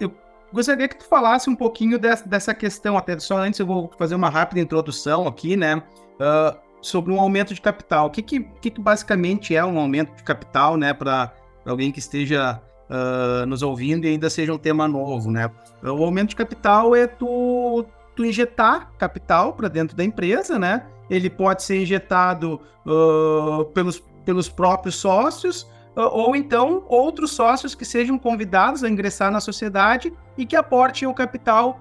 eu 0.00 0.12
gostaria 0.52 0.88
que 0.88 0.96
tu 0.96 1.04
falasse 1.04 1.48
um 1.48 1.54
pouquinho 1.54 1.98
dessa, 1.98 2.28
dessa 2.28 2.54
questão, 2.54 2.96
até 2.96 3.18
só 3.18 3.36
antes 3.36 3.60
eu 3.60 3.66
vou 3.66 3.90
fazer 3.96 4.14
uma 4.14 4.28
rápida 4.28 4.60
introdução 4.60 5.28
aqui, 5.28 5.56
né? 5.56 5.76
Uh, 6.16 6.58
sobre 6.82 7.12
um 7.12 7.20
aumento 7.20 7.54
de 7.54 7.60
capital. 7.60 8.06
O 8.06 8.10
que, 8.10 8.22
que, 8.22 8.40
que, 8.40 8.70
que 8.70 8.80
basicamente 8.80 9.54
é 9.54 9.64
um 9.64 9.78
aumento 9.78 10.14
de 10.16 10.22
capital, 10.22 10.76
né? 10.76 10.92
Para 10.92 11.32
para 11.64 11.72
alguém 11.72 11.90
que 11.90 11.98
esteja 11.98 12.60
uh, 12.88 13.46
nos 13.46 13.62
ouvindo 13.62 14.04
e 14.04 14.10
ainda 14.10 14.28
seja 14.28 14.52
um 14.52 14.58
tema 14.58 14.86
novo, 14.86 15.30
né? 15.30 15.50
O 15.82 16.04
aumento 16.04 16.30
de 16.30 16.36
capital 16.36 16.94
é 16.94 17.06
tu, 17.06 17.84
tu 18.14 18.24
injetar 18.24 18.92
capital 18.98 19.54
para 19.54 19.68
dentro 19.68 19.96
da 19.96 20.04
empresa, 20.04 20.58
né? 20.58 20.86
Ele 21.10 21.28
pode 21.28 21.62
ser 21.62 21.82
injetado 21.82 22.60
uh, 22.86 23.64
pelos, 23.72 24.02
pelos 24.24 24.48
próprios 24.48 24.94
sócios, 24.96 25.62
uh, 25.96 26.02
ou 26.12 26.36
então 26.36 26.84
outros 26.88 27.32
sócios 27.32 27.74
que 27.74 27.84
sejam 27.84 28.18
convidados 28.18 28.84
a 28.84 28.88
ingressar 28.88 29.32
na 29.32 29.40
sociedade 29.40 30.12
e 30.36 30.44
que 30.44 30.54
aportem 30.54 31.08
o 31.08 31.14
capital 31.14 31.80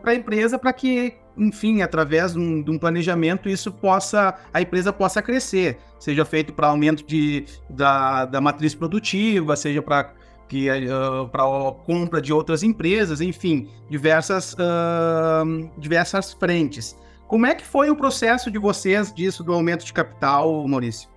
para 0.00 0.12
a 0.12 0.14
empresa 0.14 0.56
para 0.56 0.72
que 0.72 1.18
enfim, 1.36 1.82
através 1.82 2.32
de 2.32 2.38
um, 2.38 2.62
de 2.62 2.70
um, 2.70 2.78
planejamento, 2.78 3.48
isso 3.48 3.72
possa, 3.72 4.34
a 4.52 4.60
empresa 4.60 4.92
possa 4.92 5.20
crescer, 5.20 5.78
seja 5.98 6.24
feito 6.24 6.52
para 6.52 6.68
aumento 6.68 7.04
de, 7.06 7.44
da, 7.68 8.24
da 8.24 8.40
matriz 8.40 8.74
produtiva, 8.74 9.56
seja 9.56 9.82
para 9.82 10.12
que 10.48 10.68
uh, 10.70 11.28
para 11.28 11.44
compra 11.84 12.20
de 12.20 12.32
outras 12.32 12.62
empresas, 12.62 13.20
enfim, 13.20 13.68
diversas, 13.88 14.54
uh, 14.54 15.70
diversas 15.78 16.32
frentes. 16.32 16.96
Como 17.26 17.46
é 17.46 17.54
que 17.54 17.64
foi 17.64 17.90
o 17.90 17.96
processo 17.96 18.50
de 18.50 18.58
vocês 18.58 19.12
disso 19.12 19.42
do 19.42 19.52
aumento 19.52 19.84
de 19.84 19.92
capital, 19.92 20.66
Maurício? 20.68 21.08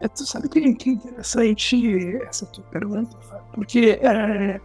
É, 0.00 0.08
tu 0.08 0.24
sabe 0.24 0.48
que, 0.48 0.74
que 0.74 0.90
interessante 0.90 2.16
essa 2.22 2.46
tua 2.46 2.64
pergunta, 2.64 3.14
porque 3.52 3.98
é, 4.00 4.58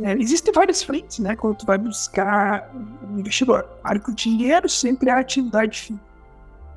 É, 0.00 0.12
existem 0.12 0.52
várias 0.52 0.82
frentes, 0.82 1.18
né? 1.18 1.34
Quando 1.34 1.56
tu 1.56 1.66
vai 1.66 1.78
buscar 1.78 2.70
um 3.02 3.18
investidor. 3.18 3.62
Claro 3.82 4.00
que 4.00 4.10
o 4.10 4.14
dinheiro 4.14 4.68
sempre 4.68 5.08
é 5.08 5.12
a 5.12 5.20
atividade 5.20 5.80
fim. 5.80 6.00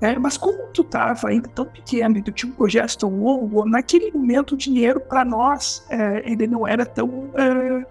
É, 0.02 0.18
mas 0.18 0.38
como 0.38 0.58
tu 0.74 0.82
estava 0.82 1.28
ainda 1.28 1.50
tão 1.50 1.66
pequeno 1.66 2.18
e 2.18 2.22
tu 2.22 2.32
tinha 2.32 2.50
um 2.50 2.56
projeto 2.56 2.98
tão 2.98 3.20
longo, 3.20 3.66
naquele 3.68 4.12
momento 4.12 4.54
o 4.54 4.58
dinheiro 4.58 5.02
para 5.02 5.26
nós 5.26 5.86
é, 5.90 6.24
ele 6.26 6.48
não 6.48 6.66
era 6.66 6.86
tão, 6.86 7.30
é, 7.36 7.86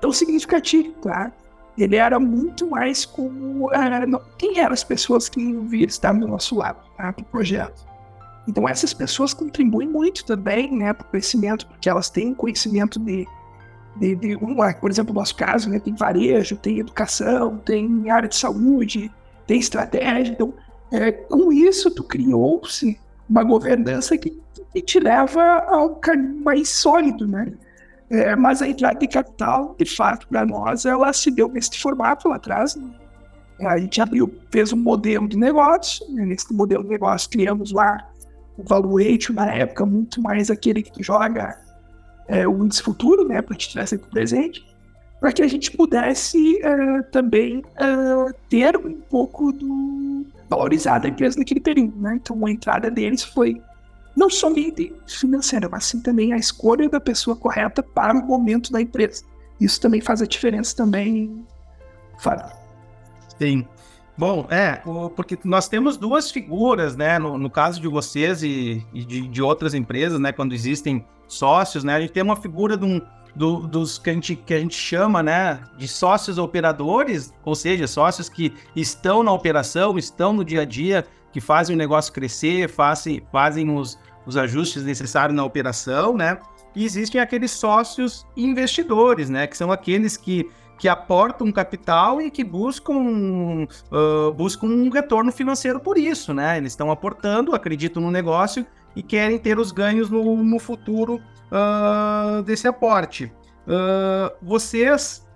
tão 0.00 0.10
significativo, 0.10 0.90
tá? 1.00 1.30
Ele 1.78 1.94
era 1.94 2.18
muito 2.18 2.68
mais 2.68 3.04
como 3.04 3.72
é, 3.72 3.78
quem 4.36 4.58
eram 4.58 4.72
as 4.72 4.82
pessoas 4.82 5.28
que 5.28 5.40
iam 5.40 5.62
vir 5.62 5.88
estar 5.88 6.12
do 6.12 6.26
nosso 6.26 6.56
lado 6.56 6.80
tá, 6.96 7.12
para 7.12 7.22
o 7.22 7.26
projeto. 7.26 7.86
Então 8.48 8.68
essas 8.68 8.92
pessoas 8.92 9.32
contribuem 9.32 9.88
muito 9.88 10.24
também 10.24 10.76
né, 10.76 10.92
para 10.92 11.06
o 11.06 11.10
crescimento, 11.10 11.66
porque 11.68 11.88
elas 11.88 12.10
têm 12.10 12.34
conhecimento 12.34 12.98
de 12.98 13.26
de, 13.96 14.16
de 14.16 14.36
uma, 14.36 14.72
por 14.74 14.90
exemplo, 14.90 15.14
no 15.14 15.20
nosso 15.20 15.36
caso, 15.36 15.70
né, 15.70 15.78
tem 15.78 15.94
varejo, 15.94 16.56
tem 16.56 16.78
educação, 16.78 17.58
tem 17.58 18.10
área 18.10 18.28
de 18.28 18.36
saúde, 18.36 19.10
tem 19.46 19.58
estratégia. 19.58 20.32
Então, 20.32 20.52
é, 20.92 21.12
com 21.12 21.52
isso, 21.52 21.90
tu 21.90 22.02
criou-se 22.02 22.98
uma 23.28 23.42
governança 23.42 24.16
que, 24.18 24.38
que, 24.72 24.82
te 24.82 25.00
leva 25.00 25.42
a 25.66 25.84
um 25.84 25.94
caminho 25.94 26.42
mais 26.42 26.68
sólido, 26.68 27.26
né? 27.26 27.52
É, 28.10 28.36
mas 28.36 28.60
a 28.60 28.68
entrada 28.68 28.98
de 28.98 29.08
capital, 29.08 29.74
de 29.78 29.86
fato, 29.86 30.28
para 30.28 30.44
nós, 30.44 30.84
ela 30.84 31.12
se 31.12 31.30
deu 31.30 31.48
nesse 31.48 31.78
formato 31.80 32.28
lá 32.28 32.36
atrás. 32.36 32.76
Né? 32.76 32.90
A 33.60 33.78
gente 33.78 34.00
abriu, 34.00 34.32
fez 34.50 34.72
um 34.72 34.76
modelo 34.76 35.26
de 35.26 35.38
negócio, 35.38 36.06
né? 36.12 36.26
nesse 36.26 36.52
modelo 36.52 36.82
de 36.84 36.90
negócio 36.90 37.30
criamos 37.30 37.72
lá 37.72 38.10
o 38.56 38.62
valuation 38.62 39.32
na 39.32 39.52
época 39.52 39.84
muito 39.84 40.20
mais 40.20 40.50
aquele 40.50 40.82
que 40.82 41.02
joga 41.02 41.58
é, 42.28 42.46
o 42.46 42.64
índice 42.64 42.82
futuro, 42.82 43.26
né, 43.26 43.40
para 43.42 43.54
a 43.54 43.58
gente 43.58 43.70
tirar 43.70 43.86
presente, 44.10 44.66
para 45.20 45.32
que 45.32 45.42
a 45.42 45.48
gente 45.48 45.70
pudesse 45.70 46.60
é, 46.62 47.02
também 47.04 47.62
é, 47.76 48.32
ter 48.48 48.76
um 48.76 48.94
pouco 48.94 49.52
do 49.52 50.26
valorizar 50.48 50.98
da 50.98 51.08
empresa 51.08 51.38
naquele 51.38 51.60
período, 51.60 51.98
né? 51.98 52.14
Então 52.16 52.44
a 52.44 52.50
entrada 52.50 52.90
deles 52.90 53.24
foi 53.24 53.60
não 54.16 54.30
somente 54.30 54.94
financeira, 55.06 55.68
mas 55.68 55.84
sim 55.84 56.00
também 56.00 56.32
a 56.32 56.36
escolha 56.36 56.88
da 56.88 57.00
pessoa 57.00 57.34
correta 57.34 57.82
para 57.82 58.16
o 58.16 58.26
momento 58.26 58.70
da 58.70 58.80
empresa. 58.80 59.24
Isso 59.60 59.80
também 59.80 60.00
faz 60.00 60.22
a 60.22 60.26
diferença 60.26 60.76
também, 60.76 61.44
Fábio. 62.18 62.46
Sim. 63.38 63.66
Bom, 64.16 64.46
é, 64.48 64.80
porque 65.16 65.36
nós 65.44 65.66
temos 65.66 65.96
duas 65.96 66.30
figuras, 66.30 66.96
né? 66.96 67.18
No, 67.18 67.36
no 67.36 67.50
caso 67.50 67.80
de 67.80 67.88
vocês 67.88 68.44
e, 68.44 68.86
e 68.92 69.04
de, 69.04 69.26
de, 69.26 69.42
outras 69.42 69.74
empresas, 69.74 70.20
né? 70.20 70.30
Quando 70.30 70.52
existem 70.52 71.04
sócios, 71.26 71.82
né? 71.82 71.96
A 71.96 72.00
gente 72.00 72.12
tem 72.12 72.22
uma 72.22 72.36
figura 72.36 72.76
de 72.76 72.84
um, 72.84 73.00
do, 73.34 73.66
dos 73.66 73.98
que 73.98 74.10
a, 74.10 74.12
gente, 74.12 74.36
que 74.36 74.54
a 74.54 74.60
gente 74.60 74.76
chama, 74.76 75.20
né? 75.20 75.60
De 75.76 75.88
sócios 75.88 76.38
operadores, 76.38 77.34
ou 77.44 77.56
seja, 77.56 77.88
sócios 77.88 78.28
que 78.28 78.54
estão 78.76 79.24
na 79.24 79.32
operação, 79.32 79.98
estão 79.98 80.32
no 80.32 80.44
dia 80.44 80.62
a 80.62 80.64
dia, 80.64 81.04
que 81.32 81.40
fazem 81.40 81.74
o 81.74 81.78
negócio 81.78 82.12
crescer, 82.12 82.68
fazem, 82.68 83.20
fazem 83.32 83.68
os, 83.68 83.98
os 84.24 84.36
ajustes 84.36 84.84
necessários 84.84 85.36
na 85.36 85.44
operação, 85.44 86.16
né? 86.16 86.38
E 86.76 86.84
existem 86.84 87.20
aqueles 87.20 87.50
sócios 87.50 88.24
investidores, 88.36 89.28
né? 89.28 89.48
Que 89.48 89.56
são 89.56 89.72
aqueles 89.72 90.16
que 90.16 90.48
que 90.78 90.88
aportam 90.88 91.50
capital 91.52 92.20
e 92.20 92.30
que 92.30 92.42
buscam, 92.42 93.66
uh, 93.90 94.32
buscam 94.32 94.66
um 94.66 94.88
retorno 94.90 95.30
financeiro 95.32 95.80
por 95.80 95.96
isso, 95.96 96.34
né? 96.34 96.58
Eles 96.58 96.72
estão 96.72 96.90
aportando, 96.90 97.54
acreditam 97.54 98.02
no 98.02 98.10
negócio 98.10 98.66
e 98.94 99.02
querem 99.02 99.38
ter 99.38 99.58
os 99.58 99.72
ganhos 99.72 100.10
no, 100.10 100.42
no 100.42 100.58
futuro 100.58 101.20
uh, 101.50 102.42
desse 102.42 102.66
aporte. 102.66 103.32
Uh, 103.66 104.30
vocês, 104.42 105.26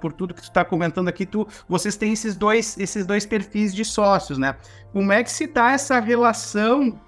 por 0.00 0.12
tudo 0.12 0.34
que 0.34 0.40
tu 0.40 0.44
está 0.44 0.64
comentando 0.64 1.08
aqui, 1.08 1.24
tu, 1.24 1.46
vocês 1.68 1.96
têm 1.96 2.12
esses 2.12 2.36
dois, 2.36 2.76
esses 2.78 3.06
dois 3.06 3.24
perfis 3.24 3.74
de 3.74 3.84
sócios, 3.84 4.36
né? 4.36 4.56
Como 4.92 5.10
é 5.10 5.22
que 5.24 5.30
se 5.30 5.46
dá 5.46 5.72
essa 5.72 5.98
relação 6.00 7.00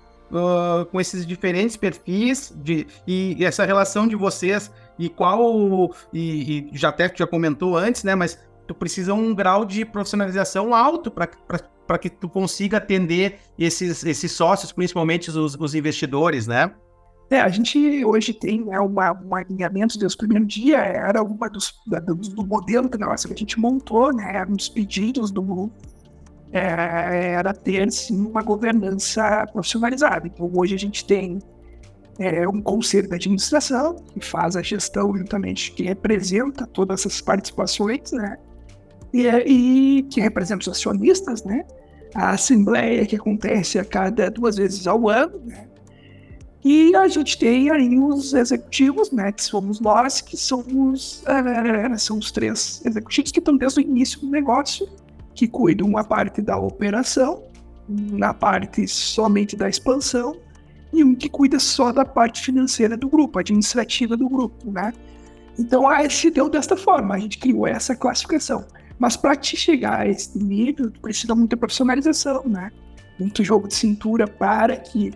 com 0.91 1.01
esses 1.01 1.25
diferentes 1.25 1.77
perfis 1.77 2.53
de, 2.57 2.87
e, 3.07 3.37
e 3.39 3.45
essa 3.45 3.65
relação 3.65 4.09
de 4.09 4.17
vocês 4.17 4.73
e 4.99 5.09
qual. 5.09 5.95
E, 6.13 6.71
e 6.73 6.77
já 6.77 6.89
até 6.89 7.13
já 7.15 7.27
comentou 7.27 7.77
antes, 7.77 8.05
né? 8.05 8.15
Mas 8.15 8.39
tu 8.67 8.75
precisa 8.75 9.15
um 9.15 9.35
grau 9.35 9.65
de 9.65 9.85
profissionalização 9.85 10.75
alto 10.75 11.11
para 11.11 11.99
que 11.99 12.11
tu 12.11 12.29
consiga 12.29 12.79
atender 12.79 13.39
esses, 13.59 14.05
esses 14.05 14.33
sócios, 14.33 14.73
principalmente 14.73 15.31
os, 15.31 15.55
os 15.55 15.75
investidores, 15.75 16.47
né? 16.47 16.73
É, 17.29 17.41
a 17.41 17.49
gente 17.49 18.05
hoje 18.05 18.33
tem 18.33 18.65
né, 18.65 18.79
uma, 18.79 19.13
um 19.13 19.35
alinhamento 19.35 19.99
desde 19.99 20.15
o 20.15 20.19
primeiro 20.19 20.47
dia, 20.47 20.79
era 20.79 21.23
uma 21.25 21.49
dos, 21.49 21.75
do, 21.85 22.15
do 22.15 22.47
modelo 22.47 22.89
que, 22.89 22.97
nossa, 22.97 23.27
que 23.27 23.35
a 23.35 23.37
gente 23.37 23.59
montou, 23.59 24.15
né, 24.15 24.45
um 24.49 24.55
dos 24.55 24.69
pedidos 24.69 25.33
do 25.33 25.43
grupo, 25.43 25.75
é, 26.53 27.33
era 27.33 27.53
ter, 27.53 27.91
sim, 27.91 28.25
uma 28.27 28.43
governança 28.43 29.45
profissionalizada. 29.53 30.29
Então, 30.29 30.49
hoje 30.55 30.77
a 30.77 30.79
gente 30.79 31.05
tem 31.05 31.41
é 32.19 32.49
um 32.49 32.63
conselho 32.63 33.09
de 33.09 33.15
administração 33.15 33.97
que 34.13 34.25
faz 34.25 34.57
a 34.57 34.63
gestão 34.63 35.15
juntamente, 35.17 35.73
que 35.73 35.83
representa 35.83 36.67
todas 36.67 37.01
essas 37.01 37.21
participações, 37.21 38.13
né? 38.13 38.39
E, 39.13 39.27
é, 39.27 39.47
e 39.47 40.03
que 40.05 40.21
representa 40.21 40.63
os 40.63 40.69
acionistas, 40.69 41.45
né? 41.45 41.65
A 42.15 42.31
assembleia 42.31 43.05
que 43.05 43.17
acontece 43.17 43.79
a 43.79 43.85
cada 43.85 44.31
duas 44.31 44.57
vezes 44.57 44.87
ao 44.87 45.09
ano, 45.09 45.41
né? 45.45 45.69
E 46.65 46.97
a 46.97 47.07
gente 47.07 47.39
tem 47.39 47.71
aí 47.71 47.99
os 47.99 48.33
executivos, 48.33 49.13
né? 49.13 49.31
Que 49.31 49.45
somos 49.45 49.79
nós, 49.79 50.21
que 50.21 50.37
somos, 50.37 51.23
é, 51.27 51.97
são 51.99 52.19
os 52.19 52.33
três 52.33 52.83
executivos 52.85 53.31
que 53.31 53.39
estão 53.39 53.57
desde 53.57 53.81
o 53.81 53.83
início 53.83 54.21
do 54.21 54.31
negócio, 54.31 54.89
que 55.35 55.47
cuidam 55.47 55.87
uma 55.87 56.03
parte 56.03 56.41
da 56.41 56.57
operação, 56.57 57.43
na 57.89 58.33
parte 58.35 58.89
somente 58.89 59.55
da 59.55 59.69
expansão 59.69 60.35
e 60.97 61.05
um 61.05 61.15
que 61.15 61.29
cuida 61.29 61.59
só 61.59 61.93
da 61.93 62.05
parte 62.05 62.43
financeira 62.43 62.97
do 62.97 63.09
grupo, 63.09 63.39
administrativa 63.39 64.17
do 64.17 64.29
grupo, 64.29 64.71
né? 64.71 64.93
Então 65.59 65.89
a 65.89 66.09
se 66.09 66.31
deu 66.31 66.49
desta 66.49 66.77
forma, 66.77 67.15
a 67.15 67.19
gente 67.19 67.39
criou 67.39 67.67
essa 67.67 67.95
classificação. 67.95 68.65
Mas 68.99 69.17
para 69.17 69.37
te 69.37 69.57
chegar 69.57 70.01
a 70.01 70.09
esse 70.09 70.39
nível, 70.39 70.91
precisa 71.03 71.35
muita 71.35 71.57
profissionalização, 71.57 72.45
né? 72.47 72.71
Muito 73.19 73.45
jogo 73.45 73.69
de 73.69 73.75
cintura 73.75 74.27
para 74.27 74.77
que 74.77 75.13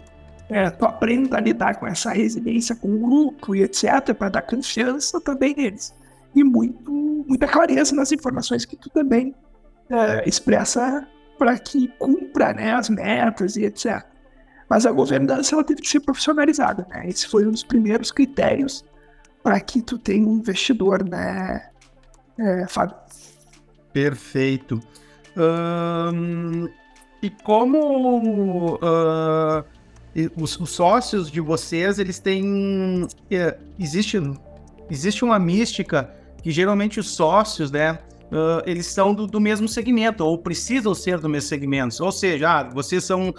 é, 0.51 0.69
tu 0.69 0.85
aprenda 0.85 1.39
a 1.39 1.41
lidar 1.41 1.79
com 1.79 1.87
essa 1.87 2.11
resiliência 2.11 2.75
com 2.77 2.89
o 2.95 2.99
grupo 2.99 3.55
e 3.55 3.63
etc, 3.63 4.15
para 4.17 4.29
dar 4.29 4.43
confiança 4.43 5.21
também 5.21 5.55
neles. 5.57 5.95
E 6.35 6.45
muito, 6.45 6.93
muita 7.27 7.47
clareza 7.49 7.95
nas 7.95 8.13
informações 8.13 8.65
que 8.65 8.77
tu 8.77 8.91
também 8.91 9.35
é, 9.89 10.29
expressa 10.29 11.07
para 11.39 11.59
que 11.59 11.89
cumpra 11.99 12.53
né, 12.53 12.75
as 12.75 12.91
metas 12.91 13.57
e 13.57 13.65
etc. 13.65 14.05
Mas 14.71 14.87
a 14.87 14.93
governança 14.93 15.57
ela 15.57 15.65
teve 15.65 15.83
que 15.83 15.89
ser 15.89 15.99
profissionalizada, 15.99 16.87
né? 16.89 17.09
Esse 17.09 17.27
foi 17.27 17.45
um 17.45 17.51
dos 17.51 17.65
primeiros 17.65 18.13
critérios 18.13 18.85
para 19.43 19.59
que 19.59 19.83
tu 19.83 19.99
tenha 19.99 20.25
um 20.25 20.37
investidor, 20.37 21.03
né, 21.03 21.71
é, 22.39 22.67
Fábio? 22.69 22.95
Perfeito. 23.93 24.81
Um, 25.37 26.69
e 27.23 27.31
como 27.31 28.75
uh, 28.77 29.65
os, 30.37 30.59
os, 30.61 30.71
sócios 30.71 31.31
de 31.31 31.41
vocês, 31.41 31.99
eles 31.99 32.19
têm... 32.19 33.09
É, 33.31 33.59
existe, 33.79 34.19
existe 34.89 35.25
uma 35.25 35.39
mística 35.39 36.15
que 36.43 36.51
geralmente 36.51 37.01
os 37.01 37.11
sócios, 37.11 37.71
né, 37.71 37.99
uh, 38.31 38.63
eles 38.67 38.87
são 38.87 39.15
do, 39.15 39.27
do, 39.27 39.41
mesmo 39.41 39.69
segmento, 39.69 40.25
ou 40.25 40.39
precisam 40.39 40.95
ser 40.95 41.19
do 41.19 41.29
mesmo 41.29 41.49
segmento. 41.49 42.03
Ou 42.03 42.13
seja, 42.13 42.61
ah, 42.61 42.65
vocês 42.65 43.05
são 43.05 43.35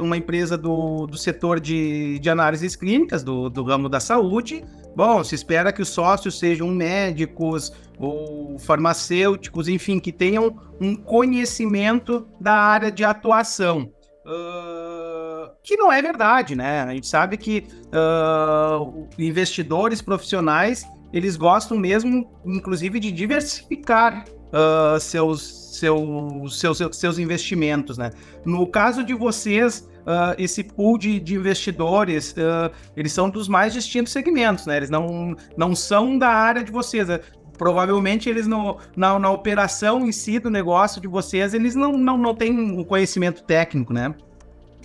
uma 0.00 0.16
empresa 0.16 0.56
do, 0.56 1.06
do 1.06 1.16
setor 1.16 1.60
de, 1.60 2.18
de 2.18 2.30
análises 2.30 2.76
clínicas, 2.76 3.22
do, 3.22 3.48
do 3.48 3.62
ramo 3.62 3.88
da 3.88 4.00
saúde. 4.00 4.64
Bom, 4.94 5.24
se 5.24 5.34
espera 5.34 5.72
que 5.72 5.80
os 5.80 5.88
sócios 5.88 6.38
sejam 6.38 6.68
médicos 6.68 7.72
ou 7.98 8.58
farmacêuticos, 8.58 9.68
enfim, 9.68 9.98
que 9.98 10.12
tenham 10.12 10.58
um 10.80 10.94
conhecimento 10.94 12.26
da 12.40 12.54
área 12.54 12.90
de 12.90 13.04
atuação. 13.04 13.90
Uh, 14.24 15.50
que 15.62 15.76
não 15.76 15.92
é 15.92 16.00
verdade, 16.00 16.54
né? 16.54 16.82
A 16.82 16.94
gente 16.94 17.06
sabe 17.06 17.36
que 17.36 17.66
uh, 17.88 19.08
investidores 19.18 20.02
profissionais 20.02 20.86
eles 21.12 21.36
gostam 21.36 21.76
mesmo, 21.76 22.30
inclusive, 22.44 22.98
de 22.98 23.12
diversificar 23.12 24.24
uh, 24.52 24.98
seus, 24.98 25.78
seus, 25.78 26.58
seus, 26.58 26.78
seus 26.92 27.18
investimentos, 27.18 27.98
né? 27.98 28.10
No 28.44 28.66
caso 28.66 29.04
de 29.04 29.14
vocês, 29.14 29.88
Uh, 30.02 30.34
esse 30.36 30.64
pool 30.64 30.98
de, 30.98 31.20
de 31.20 31.36
investidores, 31.36 32.32
uh, 32.32 32.74
eles 32.96 33.12
são 33.12 33.30
dos 33.30 33.46
mais 33.46 33.72
distintos 33.72 34.12
segmentos, 34.12 34.66
né? 34.66 34.76
Eles 34.76 34.90
não, 34.90 35.36
não 35.56 35.76
são 35.76 36.18
da 36.18 36.26
área 36.26 36.64
de 36.64 36.72
vocês. 36.72 37.06
Né? 37.06 37.20
Provavelmente 37.56 38.28
eles 38.28 38.48
no, 38.48 38.78
na, 38.96 39.16
na 39.16 39.30
operação 39.30 40.04
em 40.04 40.10
si 40.10 40.40
do 40.40 40.50
negócio 40.50 41.00
de 41.00 41.06
vocês, 41.06 41.54
eles 41.54 41.76
não, 41.76 41.92
não, 41.92 42.18
não 42.18 42.34
têm 42.34 42.76
o 42.76 42.84
conhecimento 42.84 43.44
técnico, 43.44 43.92
né? 43.92 44.12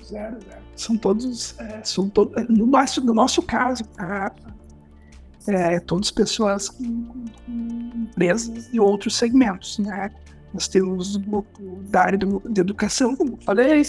Zero, 0.03 0.38
zero. 0.39 0.62
São 0.75 0.96
todos, 0.96 1.60
é, 1.60 1.81
são 1.84 2.07
todos 2.07 2.48
no, 2.48 2.67
nosso, 2.67 3.03
no 3.03 3.13
nosso 3.15 3.41
caso, 3.41 3.84
a, 3.98 4.31
é, 5.47 5.79
todas 5.79 6.11
pessoas 6.11 6.69
empresas 7.47 8.69
e 8.73 8.79
outros 8.79 9.15
segmentos, 9.15 9.79
né? 9.79 10.11
Nós 10.53 10.67
temos 10.67 11.17
da 11.89 12.01
área 12.01 12.17
do, 12.17 12.41
de 12.49 12.61
educação, 12.61 13.15
como 13.15 13.37
falei, 13.41 13.83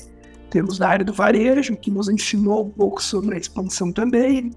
temos 0.50 0.78
da 0.78 0.88
área 0.88 1.04
do 1.04 1.12
varejo, 1.12 1.76
que 1.76 1.90
nos 1.90 2.08
ensinou 2.08 2.66
um 2.66 2.70
pouco 2.70 3.02
sobre 3.02 3.34
a 3.34 3.38
expansão 3.38 3.92
também, 3.92 4.50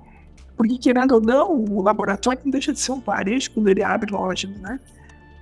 porque, 0.55 0.77
querendo 0.77 1.13
ou 1.13 1.21
não, 1.21 1.63
o 1.63 1.81
laboratório 1.81 2.39
não 2.43 2.51
deixa 2.51 2.71
de 2.71 2.79
ser 2.79 2.91
um 2.91 2.99
varejo 2.99 3.51
quando 3.51 3.67
ele 3.67 3.83
abre 3.83 4.11
loja, 4.11 4.47
né? 4.47 4.79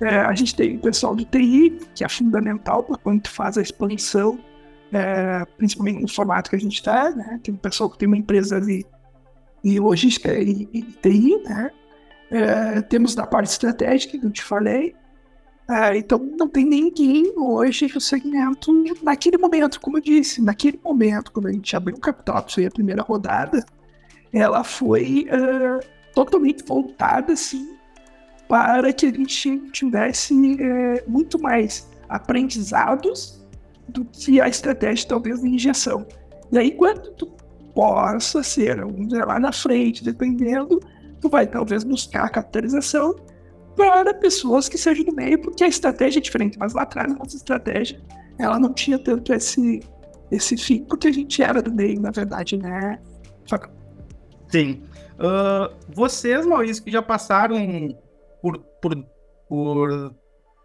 É, 0.02 0.20
a 0.20 0.34
gente 0.34 0.56
tem 0.56 0.78
o 0.78 0.80
pessoal 0.80 1.14
do 1.14 1.26
TI, 1.26 1.78
que 1.94 2.06
é 2.06 2.10
fundamental 2.10 2.84
para 2.84 2.98
quando 2.98 3.24
tu 3.24 3.30
faz 3.30 3.58
a 3.58 3.62
expansão, 3.62 4.40
é, 4.94 5.46
principalmente 5.58 6.02
no 6.02 6.08
formato 6.08 6.50
que 6.50 6.56
a 6.56 6.60
gente 6.60 6.76
está, 6.76 7.10
né? 7.12 7.40
Tem 7.44 7.54
o 7.54 7.58
pessoal 7.58 7.90
que 7.90 7.98
tem 7.98 8.08
uma 8.08 8.18
empresa 8.18 8.62
de, 8.62 8.86
de 9.64 9.80
logística 9.80 10.34
e, 10.34 10.68
e 10.74 10.82
TI, 10.82 11.38
né? 11.44 11.72
É, 12.32 12.82
temos 12.82 13.16
da 13.16 13.26
parte 13.26 13.50
estratégica, 13.50 14.18
que 14.18 14.26
eu 14.26 14.32
te 14.32 14.44
falei. 14.44 14.96
É, 15.70 15.98
então, 15.98 16.18
não 16.38 16.48
tem 16.48 16.66
ninguém 16.66 17.32
hoje 17.38 17.92
no 17.94 18.02
segmento, 18.02 18.72
naquele 19.04 19.38
momento, 19.38 19.80
como 19.80 19.98
eu 19.98 20.02
disse, 20.02 20.42
naquele 20.42 20.80
momento, 20.84 21.32
quando 21.32 21.48
a 21.48 21.52
gente 21.52 21.76
abriu 21.76 21.96
o 21.96 22.00
capital, 22.00 22.38
a 22.38 22.72
primeira 22.72 23.04
rodada, 23.04 23.64
ela 24.34 24.64
foi 24.64 25.28
uh, 25.30 25.86
totalmente 26.14 26.64
voltada, 26.64 27.34
assim, 27.34 27.76
para 28.48 28.92
que 28.92 29.06
a 29.06 29.12
gente 29.12 29.60
tivesse 29.72 30.34
uh, 30.34 31.10
muito 31.10 31.40
mais 31.40 31.88
aprendizados 32.08 33.40
do 33.88 34.06
que 34.06 34.42
a 34.42 34.48
estratégia, 34.48 35.08
talvez, 35.08 35.42
de 35.42 35.50
injeção. 35.50 36.06
E 36.52 36.58
aí, 36.58 36.72
quando 36.72 37.12
tu 37.12 37.28
possa 37.80 38.44
ser, 38.44 38.76
vamos 38.82 39.10
lá 39.14 39.40
na 39.40 39.54
frente, 39.54 40.04
dependendo, 40.04 40.82
tu 41.22 41.30
vai 41.30 41.48
talvez 41.48 41.86
buscar 41.86 42.26
a 42.26 42.30
capitalização 42.30 43.16
para 43.74 44.14
pessoas 44.16 44.68
que 44.68 44.78
sejam 44.78 45.06
do 45.06 45.16
meio, 45.16 45.40
porque 45.40 45.64
a 45.64 45.68
estratégia 45.68 46.20
é 46.20 46.22
diferente. 46.22 46.60
Mas 46.60 46.74
lá 46.74 46.82
atrás, 46.82 47.18
nossa 47.18 47.38
estratégia, 47.38 48.02
ela 48.38 48.60
não 48.60 48.74
tinha 48.74 49.00
tanto 49.00 49.32
esse, 49.32 49.80
esse 50.30 50.58
fim, 50.58 50.84
porque 50.84 51.08
a 51.08 51.12
gente 51.14 51.42
era 51.42 51.62
do 51.62 51.74
meio, 51.74 52.02
na 52.02 52.12
verdade, 52.12 52.58
né? 52.58 53.00
Sim. 54.50 54.82
Uh, 55.14 55.74
vocês, 55.88 56.46
Maurício, 56.46 56.84
que 56.84 56.92
já 56.92 57.02
passaram 57.02 57.96
por, 58.42 58.58
por, 58.82 59.06
por 59.48 60.16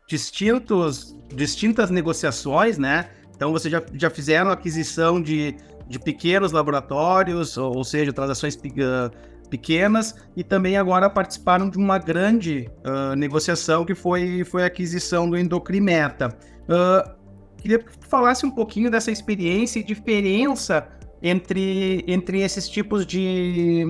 distintos, 0.08 1.16
distintas 1.32 1.90
negociações, 1.90 2.76
né? 2.76 3.08
Então, 3.34 3.52
vocês 3.52 3.70
já, 3.70 3.82
já 3.94 4.10
fizeram 4.10 4.50
aquisição 4.50 5.20
de, 5.20 5.56
de 5.88 5.98
pequenos 5.98 6.52
laboratórios, 6.52 7.56
ou, 7.56 7.76
ou 7.76 7.84
seja, 7.84 8.12
transações 8.12 8.54
uh, 8.54 9.10
pequenas, 9.50 10.14
e 10.36 10.44
também 10.44 10.76
agora 10.76 11.10
participaram 11.10 11.68
de 11.68 11.76
uma 11.76 11.98
grande 11.98 12.70
uh, 12.84 13.14
negociação 13.16 13.84
que 13.84 13.94
foi, 13.94 14.44
foi 14.44 14.62
a 14.62 14.66
aquisição 14.66 15.28
do 15.28 15.36
Endocrimeta. 15.36 16.36
Uh, 16.62 17.10
queria 17.58 17.78
que 17.78 17.90
falasse 18.08 18.44
um 18.46 18.50
pouquinho 18.50 18.90
dessa 18.90 19.10
experiência 19.10 19.80
e 19.80 19.82
diferença 19.82 20.86
entre, 21.22 22.04
entre 22.06 22.40
esses 22.42 22.68
tipos 22.68 23.06
de, 23.06 23.84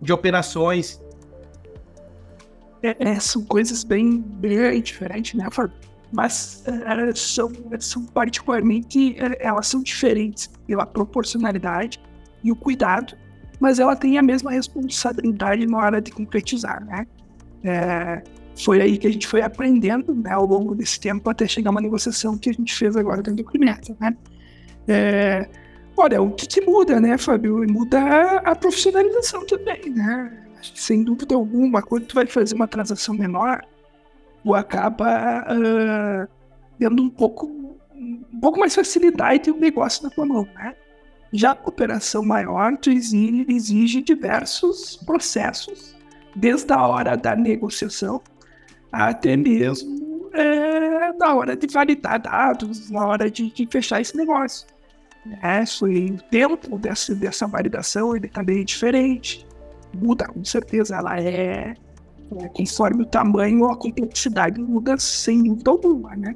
de 0.00 0.12
operações. 0.12 1.02
É, 2.82 3.10
é, 3.10 3.20
são 3.20 3.44
coisas 3.44 3.84
bem, 3.84 4.20
bem 4.20 4.80
diferentes, 4.80 5.34
né, 5.34 5.48
Mas 6.12 6.62
é, 6.66 7.14
são, 7.14 7.50
são 7.80 8.04
particularmente, 8.04 9.16
é, 9.18 9.46
elas 9.46 9.66
são 9.66 9.82
diferentes 9.82 10.48
pela 10.66 10.84
proporcionalidade 10.84 12.00
e 12.44 12.52
o 12.52 12.56
cuidado, 12.56 13.16
mas 13.58 13.78
ela 13.78 13.96
tem 13.96 14.18
a 14.18 14.22
mesma 14.22 14.50
responsabilidade 14.50 15.66
na 15.66 15.78
hora 15.78 16.00
de 16.00 16.10
concretizar, 16.10 16.84
né? 16.84 17.06
É, 17.64 18.22
foi 18.62 18.82
aí 18.82 18.98
que 18.98 19.06
a 19.06 19.10
gente 19.10 19.26
foi 19.26 19.40
aprendendo 19.40 20.14
né, 20.14 20.32
ao 20.32 20.44
longo 20.44 20.74
desse 20.74 21.00
tempo 21.00 21.30
até 21.30 21.46
chegar 21.46 21.70
uma 21.70 21.80
negociação 21.80 22.36
que 22.36 22.50
a 22.50 22.52
gente 22.52 22.74
fez 22.74 22.96
agora 22.96 23.22
dentro 23.22 23.42
do 23.42 23.48
Crimeta, 23.48 23.96
né? 23.98 24.16
É, 24.86 25.48
Olha, 25.96 26.22
o 26.22 26.30
que, 26.32 26.46
que 26.46 26.60
muda, 26.62 26.98
né, 26.98 27.18
Fábio? 27.18 27.64
Muda 27.70 28.00
a, 28.00 28.52
a 28.52 28.56
profissionalização 28.56 29.44
também, 29.46 29.90
né? 29.90 30.32
Sem 30.74 31.02
dúvida 31.04 31.34
alguma, 31.34 31.82
quando 31.82 32.06
tu 32.06 32.14
vai 32.14 32.26
fazer 32.26 32.54
uma 32.54 32.68
transação 32.68 33.14
menor, 33.14 33.62
tu 34.42 34.54
acaba 34.54 35.44
uh, 35.44 36.28
tendo 36.78 37.02
um 37.02 37.10
pouco, 37.10 37.46
um 37.94 38.40
pouco 38.40 38.58
mais 38.58 38.74
facilidade 38.74 39.50
um 39.50 39.58
negócio 39.58 40.02
na 40.04 40.10
tua 40.10 40.26
mão, 40.26 40.48
né? 40.54 40.74
Já 41.32 41.52
a 41.52 41.68
operação 41.68 42.22
maior, 42.24 42.76
exige, 42.86 43.46
exige 43.48 44.02
diversos 44.02 44.96
processos, 44.96 45.96
desde 46.36 46.72
a 46.72 46.86
hora 46.86 47.16
da 47.16 47.34
negociação 47.34 48.20
até 48.90 49.34
mesmo 49.36 50.30
é, 50.34 51.12
na 51.12 51.34
hora 51.34 51.56
de 51.56 51.66
validar 51.66 52.20
dados, 52.20 52.90
na 52.90 53.06
hora 53.06 53.30
de, 53.30 53.50
de 53.50 53.66
fechar 53.70 54.00
esse 54.00 54.16
negócio. 54.16 54.66
É, 55.40 55.64
foi 55.64 56.06
o 56.10 56.22
tempo 56.30 56.78
dessa, 56.78 57.14
dessa 57.14 57.46
validação 57.46 58.16
ele 58.16 58.28
também 58.28 58.60
é 58.60 58.64
diferente. 58.64 59.46
Muda, 59.94 60.26
com 60.26 60.44
certeza, 60.44 60.96
ela 60.96 61.20
é, 61.20 61.74
é 62.40 62.48
conforme 62.48 63.02
o 63.02 63.06
tamanho, 63.06 63.66
a 63.66 63.76
complexidade 63.76 64.60
muda 64.60 64.96
sem 64.98 65.42
dúvida 65.42 65.70
alguma, 65.70 66.16
né? 66.16 66.34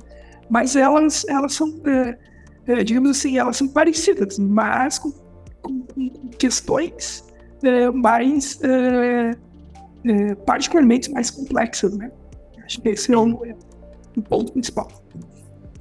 Mas 0.48 0.76
elas, 0.76 1.24
elas 1.28 1.54
são, 1.54 1.74
é, 1.84 2.18
é, 2.66 2.84
digamos 2.84 3.10
assim, 3.10 3.38
elas 3.38 3.56
são 3.56 3.68
parecidas, 3.68 4.38
mas 4.38 4.98
com, 4.98 5.10
com, 5.62 5.80
com 5.80 6.28
questões 6.38 7.24
é, 7.62 7.90
mais, 7.90 8.60
é, 8.62 10.34
particularmente 10.44 11.10
mais 11.10 11.30
complexas, 11.30 11.96
né? 11.96 12.10
Acho 12.64 12.80
que 12.80 12.88
esse 12.90 13.12
é 13.12 13.16
o, 13.16 13.40
ponto 14.28 14.52
principal. 14.52 14.88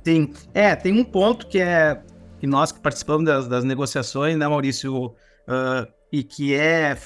Sim, 0.04 0.32
é, 0.54 0.76
tem 0.76 1.00
um 1.00 1.04
ponto 1.04 1.48
que 1.48 1.60
é 1.60 2.02
que 2.39 2.46
nós 2.46 2.72
que 2.72 2.80
participamos 2.80 3.26
das, 3.26 3.48
das 3.48 3.63
negociações, 3.63 4.38
né, 4.38 4.48
Maurício, 4.48 5.08
uh, 5.08 5.88
e 6.12 6.22
que 6.24 6.54
é, 6.54 6.98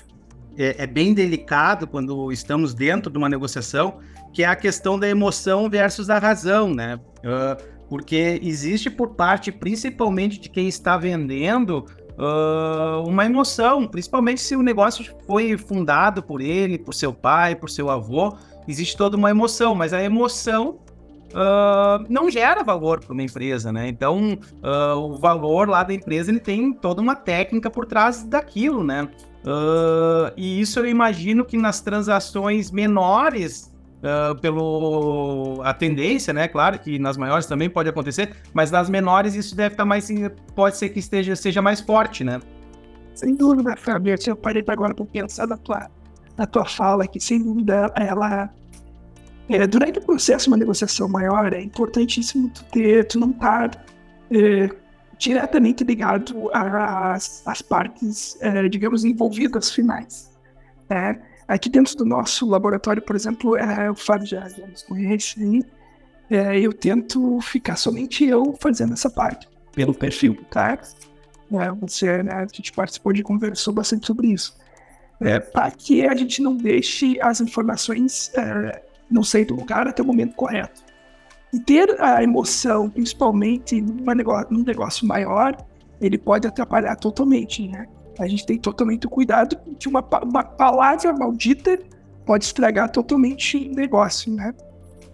é, 0.59 0.83
é, 0.83 0.85
bem 0.85 1.13
delicado 1.13 1.87
quando 1.87 2.31
estamos 2.33 2.73
dentro 2.73 3.09
de 3.09 3.17
uma 3.17 3.29
negociação, 3.29 3.99
que 4.33 4.43
é 4.43 4.45
a 4.45 4.55
questão 4.55 4.99
da 4.99 5.07
emoção 5.07 5.69
versus 5.69 6.09
a 6.09 6.19
razão, 6.19 6.73
né? 6.73 6.99
Uh, 7.19 7.79
porque 7.87 8.39
existe 8.43 8.89
por 8.89 9.15
parte, 9.15 9.51
principalmente 9.51 10.37
de 10.37 10.49
quem 10.49 10.67
está 10.67 10.97
vendendo, 10.97 11.85
uh, 12.19 13.07
uma 13.07 13.25
emoção, 13.25 13.87
principalmente 13.87 14.41
se 14.41 14.55
o 14.55 14.61
negócio 14.61 15.05
foi 15.25 15.57
fundado 15.57 16.21
por 16.21 16.41
ele, 16.41 16.77
por 16.77 16.93
seu 16.93 17.13
pai, 17.13 17.55
por 17.55 17.69
seu 17.69 17.89
avô, 17.89 18.35
existe 18.67 18.97
toda 18.97 19.15
uma 19.15 19.31
emoção, 19.31 19.73
mas 19.73 19.93
a 19.93 20.03
emoção 20.03 20.77
uh, 21.29 22.05
não 22.09 22.29
gera 22.29 22.63
valor 22.63 22.99
para 22.99 23.13
uma 23.13 23.23
empresa, 23.23 23.71
né? 23.71 23.87
Então, 23.87 24.37
uh, 24.61 24.97
o 24.97 25.17
valor 25.17 25.69
lá 25.69 25.83
da 25.83 25.93
empresa 25.93 26.29
ele 26.29 26.39
tem 26.39 26.73
toda 26.73 27.01
uma 27.01 27.15
técnica 27.15 27.69
por 27.69 27.85
trás 27.85 28.23
daquilo, 28.23 28.83
né? 28.83 29.09
Uh, 29.43 30.33
e 30.35 30.59
isso 30.59 30.79
eu 30.79 30.85
imagino 30.85 31.45
que 31.45 31.57
nas 31.57 31.81
transações 31.81 32.71
menores, 32.71 33.71
pelo 34.41 35.61
a 35.61 35.73
tendência, 35.73 36.33
né? 36.33 36.47
Claro 36.47 36.79
que 36.79 36.97
nas 36.97 37.17
maiores 37.17 37.45
também 37.45 37.69
pode 37.69 37.89
acontecer, 37.89 38.33
mas 38.53 38.71
nas 38.71 38.89
menores 38.89 39.35
isso 39.35 39.55
deve 39.55 39.73
estar 39.73 39.83
tá 39.83 39.87
mais, 39.87 40.07
pode 40.55 40.77
ser 40.77 40.89
que 40.89 40.99
esteja 40.99 41.35
seja 41.35 41.61
mais 41.61 41.81
forte, 41.81 42.23
né? 42.23 42.39
Sem 43.13 43.35
dúvida, 43.35 43.75
Fábio. 43.75 44.15
Eu 44.25 44.35
parei 44.37 44.63
agora 44.65 44.93
para 44.93 45.05
pensar 45.05 45.47
na 45.47 45.57
tua, 45.57 45.89
na 46.37 46.45
tua 46.45 46.63
fala, 46.63 47.05
que 47.05 47.19
sem 47.19 47.43
dúvida 47.43 47.91
ela 47.97 48.49
é, 49.49 49.65
durante 49.65 49.97
o 49.97 50.01
processo 50.03 50.45
de 50.45 50.51
uma 50.51 50.57
negociação 50.57 51.09
maior, 51.09 51.51
é 51.53 51.61
importantíssimo 51.61 52.49
tu 52.49 52.63
ter, 52.65 53.05
tu 53.07 53.19
não 53.19 53.31
estar 53.31 53.69
tá, 53.69 53.83
é, 54.31 54.69
diretamente 55.19 55.83
ligado 55.83 56.49
às, 56.53 57.43
às 57.45 57.61
partes, 57.61 58.37
é, 58.39 58.67
digamos, 58.69 59.03
envolvidas 59.03 59.69
finais. 59.69 60.31
Né? 60.89 61.21
Aqui 61.47 61.69
dentro 61.69 61.95
do 61.97 62.05
nosso 62.05 62.47
laboratório, 62.47 63.01
por 63.01 63.15
exemplo, 63.15 63.57
é, 63.57 63.91
o 63.91 63.95
Fábio 63.95 64.25
já, 64.25 64.47
já 64.47 64.65
nos 64.65 64.81
conhece 64.81 65.43
aí, 65.43 65.63
é, 66.31 66.59
eu 66.59 66.71
tento 66.71 67.39
ficar 67.41 67.75
somente 67.75 68.23
eu 68.23 68.55
fazendo 68.59 68.93
essa 68.93 69.09
parte, 69.09 69.47
pelo 69.73 69.93
perfil, 69.93 70.37
tá? 70.49 70.79
É, 71.51 71.71
você, 71.71 72.23
né, 72.23 72.33
a 72.33 72.45
gente 72.45 72.71
participou 72.71 73.11
de 73.11 73.23
conversou 73.23 73.73
bastante 73.73 74.07
sobre 74.07 74.27
isso. 74.27 74.55
É, 75.19 75.39
para 75.39 75.69
que 75.71 76.05
a 76.05 76.15
gente 76.15 76.41
não 76.41 76.55
deixe 76.55 77.19
as 77.19 77.41
informações 77.41 78.31
é, 78.35 78.83
não 79.11 79.23
sair 79.23 79.43
do 79.43 79.55
lugar 79.55 79.85
até 79.85 80.01
o 80.01 80.05
momento 80.05 80.33
correto. 80.35 80.81
E 81.53 81.59
ter 81.59 81.99
a 81.99 82.21
emoção, 82.23 82.89
principalmente 82.89 83.81
numa 83.81 84.13
negócio, 84.13 84.47
num 84.51 84.63
negócio 84.63 85.07
maior, 85.07 85.55
ele 85.99 86.17
pode 86.17 86.47
atrapalhar 86.47 86.95
totalmente, 86.95 87.67
né? 87.67 87.87
A 88.19 88.27
gente 88.27 88.45
tem 88.45 88.57
totalmente 88.57 89.07
o 89.07 89.09
cuidado 89.09 89.57
que 89.79 89.87
uma, 89.87 90.05
uma 90.23 90.43
palavra 90.43 91.13
maldita 91.13 91.79
pode 92.25 92.45
estragar 92.45 92.91
totalmente 92.91 93.57
o 93.57 93.75
negócio, 93.75 94.31
né? 94.31 94.53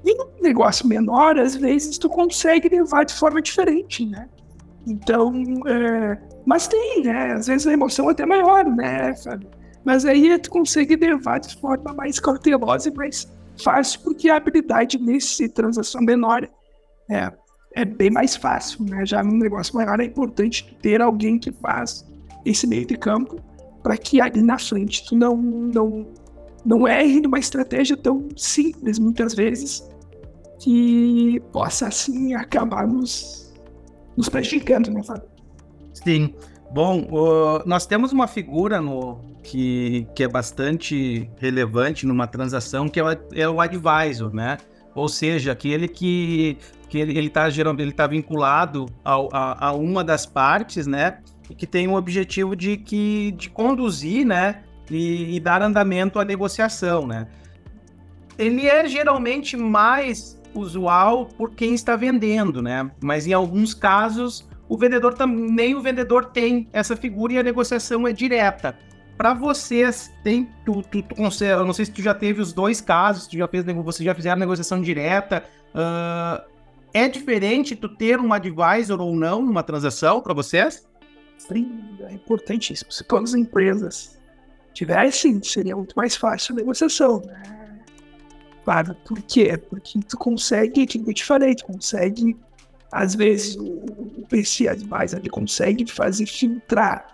E 0.04 0.14
num 0.16 0.42
negócio 0.42 0.88
menor, 0.88 1.40
às 1.40 1.56
vezes 1.56 1.98
tu 1.98 2.10
consegue 2.10 2.68
levar 2.70 3.06
de 3.06 3.14
forma 3.14 3.42
diferente, 3.42 4.06
né? 4.06 4.28
Então, 4.86 5.34
é... 5.66 6.18
mas 6.46 6.68
tem, 6.68 7.04
né? 7.04 7.34
Às 7.34 7.48
vezes 7.48 7.66
a 7.66 7.74
emoção 7.74 8.10
é 8.10 8.12
até 8.12 8.26
maior, 8.26 8.66
né? 8.66 9.14
Mas 9.84 10.06
aí 10.06 10.38
tu 10.40 10.50
consegue 10.50 10.96
levar 10.96 11.40
de 11.40 11.56
forma 11.56 11.94
mais 11.94 12.20
cautelosa 12.20 12.90
e 12.90 12.94
mais 12.94 13.32
fácil, 13.62 14.02
porque 14.02 14.30
a 14.30 14.38
habilidade 14.38 14.98
nesse 14.98 15.50
transação 15.50 16.02
menor 16.02 16.48
é, 17.10 17.32
é 17.76 17.86
bem 17.86 18.10
mais 18.10 18.36
fácil, 18.36 18.84
né? 18.86 19.06
Já 19.06 19.24
no 19.24 19.34
negócio 19.34 19.76
maior 19.76 20.00
é 20.00 20.06
importante 20.06 20.78
ter 20.82 21.02
alguém 21.02 21.38
que 21.38 21.52
faz 21.52 22.06
esse 22.46 22.68
meio 22.68 22.86
de 22.86 22.98
campo 22.98 23.40
para 23.84 23.98
que 23.98 24.20
ali 24.20 24.42
na 24.42 24.58
frente 24.58 25.06
tu 25.06 25.16
não, 25.16 25.36
não, 25.38 26.08
não 26.66 26.88
erre 26.88 27.22
numa 27.22 27.38
estratégia 27.38 27.96
tão 27.96 28.28
simples, 28.36 28.98
muitas 28.98 29.36
vezes, 29.36 29.88
que 30.60 31.40
possa, 31.52 31.88
assim, 31.88 32.34
acabar 32.34 32.88
nos, 32.88 33.54
nos 34.18 34.30
prejudicando, 34.30 34.90
né, 34.90 35.04
Fábio? 35.04 35.30
Sim. 35.94 36.34
Bom, 36.76 37.08
uh, 37.10 37.64
nós 37.66 37.86
temos 37.86 38.12
uma 38.12 38.28
figura 38.28 38.82
no, 38.82 39.18
que, 39.42 40.06
que 40.14 40.26
é 40.26 40.28
bastante 40.28 41.30
relevante 41.38 42.06
numa 42.06 42.28
transação, 42.28 42.90
que 42.90 43.00
é 43.00 43.04
o, 43.06 43.08
é 43.34 43.48
o 43.48 43.62
advisor, 43.62 44.36
né? 44.36 44.58
Ou 44.94 45.08
seja, 45.08 45.54
aquele 45.54 45.88
que, 45.88 46.58
que 46.90 46.98
ele 46.98 47.28
está 47.28 47.48
ele 47.48 47.94
tá 47.94 48.06
vinculado 48.08 48.88
ao, 49.06 49.30
a, 49.32 49.68
a 49.68 49.72
uma 49.72 50.04
das 50.04 50.26
partes, 50.26 50.86
né? 50.86 51.20
E 51.50 51.56
que 51.56 51.66
tem 51.66 51.88
o 51.88 51.96
objetivo 51.96 52.58
de, 52.58 52.76
que, 52.76 53.32
de 53.38 53.50
conduzir, 53.50 54.26
né? 54.26 54.62
E, 54.92 55.34
e 55.34 55.40
dar 55.40 55.62
andamento 55.62 56.20
à 56.20 56.26
negociação, 56.26 57.08
né? 57.08 57.26
Ele 58.38 58.68
é 58.68 58.86
geralmente 58.86 59.56
mais 59.56 60.38
usual 60.54 61.26
por 61.26 61.52
quem 61.52 61.74
está 61.74 61.96
vendendo, 61.96 62.62
né? 62.62 62.92
Mas 63.02 63.26
em 63.26 63.32
alguns 63.32 63.74
casos 63.74 64.46
o 64.68 64.78
vendedor 64.78 65.14
também, 65.14 65.52
nem 65.52 65.76
o 65.76 65.82
vendedor 65.82 66.26
tem 66.26 66.68
essa 66.74 66.96
figura 66.96 67.34
e 67.34 67.38
a 67.38 67.44
negociação 67.44 68.08
é 68.08 68.14
direta. 68.14 68.78
Para 69.18 69.34
vocês, 69.34 70.12
tem 70.24 70.50
tu, 70.66 70.82
tu, 70.82 71.02
tu, 71.02 71.16
eu 71.44 71.66
não 71.66 71.74
sei 71.74 71.86
se 71.86 71.92
tu 71.92 72.02
já 72.02 72.14
teve 72.14 72.42
os 72.42 72.52
dois 72.52 72.82
casos, 72.82 73.28
tu 73.28 73.38
já 73.38 73.48
fez, 73.48 73.64
você 73.64 74.04
já 74.04 74.14
fizeram 74.14 74.40
negociação 74.40 74.82
direta. 74.82 75.44
Uh, 75.74 76.44
é 76.94 77.08
diferente 77.08 77.76
tu 77.76 77.88
ter 77.88 78.20
um 78.20 78.34
advisor 78.34 79.00
ou 79.00 79.16
não 79.16 79.42
numa 79.42 79.64
transação 79.64 80.20
para 80.20 80.34
vocês? 80.34 80.86
Sim, 81.38 81.82
é 82.02 82.14
importantíssimo. 82.14 82.92
Se 82.92 83.04
todas 83.04 83.34
as 83.34 83.40
empresas 83.40 84.20
tivessem, 84.74 85.42
seria 85.44 85.76
muito 85.76 85.94
mais 85.96 86.16
fácil 86.16 86.54
a 86.54 86.58
negociação. 86.58 87.22
Né? 87.26 87.82
Claro, 88.64 88.96
por 89.06 89.22
quê? 89.22 89.58
Porque 89.70 90.00
tu 90.00 90.18
consegue, 90.18 90.86
que 90.86 90.98
eu 90.98 91.14
te 91.14 91.24
falei, 91.24 91.56
tu 91.56 91.66
consegue 91.66 92.36
às 92.96 93.14
vezes 93.14 93.58
o 93.58 94.26
PC 94.30 94.70
Advisor 94.70 95.20
ele 95.20 95.30
consegue 95.30 95.86
fazer 95.92 96.26
filtrar 96.26 97.06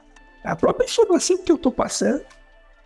a 0.44 0.56
própria 0.56 0.86
informação 0.86 1.39
que 1.39 1.52
eu 1.52 1.56
estou 1.56 1.72
passando 1.72 2.22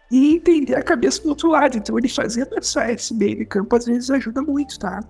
e 0.10 0.36
entender 0.36 0.75
a 0.75 0.81
cabeça 0.81 1.21
do 1.21 1.29
outro 1.29 1.49
lado. 1.49 1.77
Então 1.77 1.97
ele 1.99 2.08
fazendo 2.08 2.58
essa 2.58 2.89
SB 2.89 3.36
de 3.36 3.45
campo 3.45 3.75
às 3.75 3.86
vezes 3.86 4.10
ajuda 4.10 4.41
muito, 4.41 4.79
tá? 4.79 5.01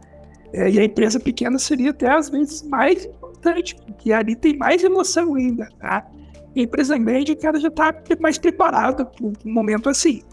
É, 0.52 0.68
e 0.68 0.80
a 0.80 0.84
empresa 0.84 1.20
pequena 1.20 1.60
seria 1.60 1.92
até 1.92 2.10
às 2.10 2.28
vezes 2.28 2.64
mais 2.64 3.06
importante, 3.06 3.76
porque 3.76 4.12
ali 4.12 4.36
tem 4.36 4.58
mais 4.58 4.84
emoção 4.84 5.36
ainda, 5.36 5.70
tá? 5.80 6.08
E 6.56 6.62
a 6.62 6.64
empresa 6.64 6.98
média, 6.98 7.36
cara, 7.36 7.60
já 7.60 7.68
está 7.68 7.94
mais 8.20 8.40
preparada 8.40 9.06
para 9.06 9.28
um 9.28 9.34
momento 9.46 9.90
assim. 9.90 10.24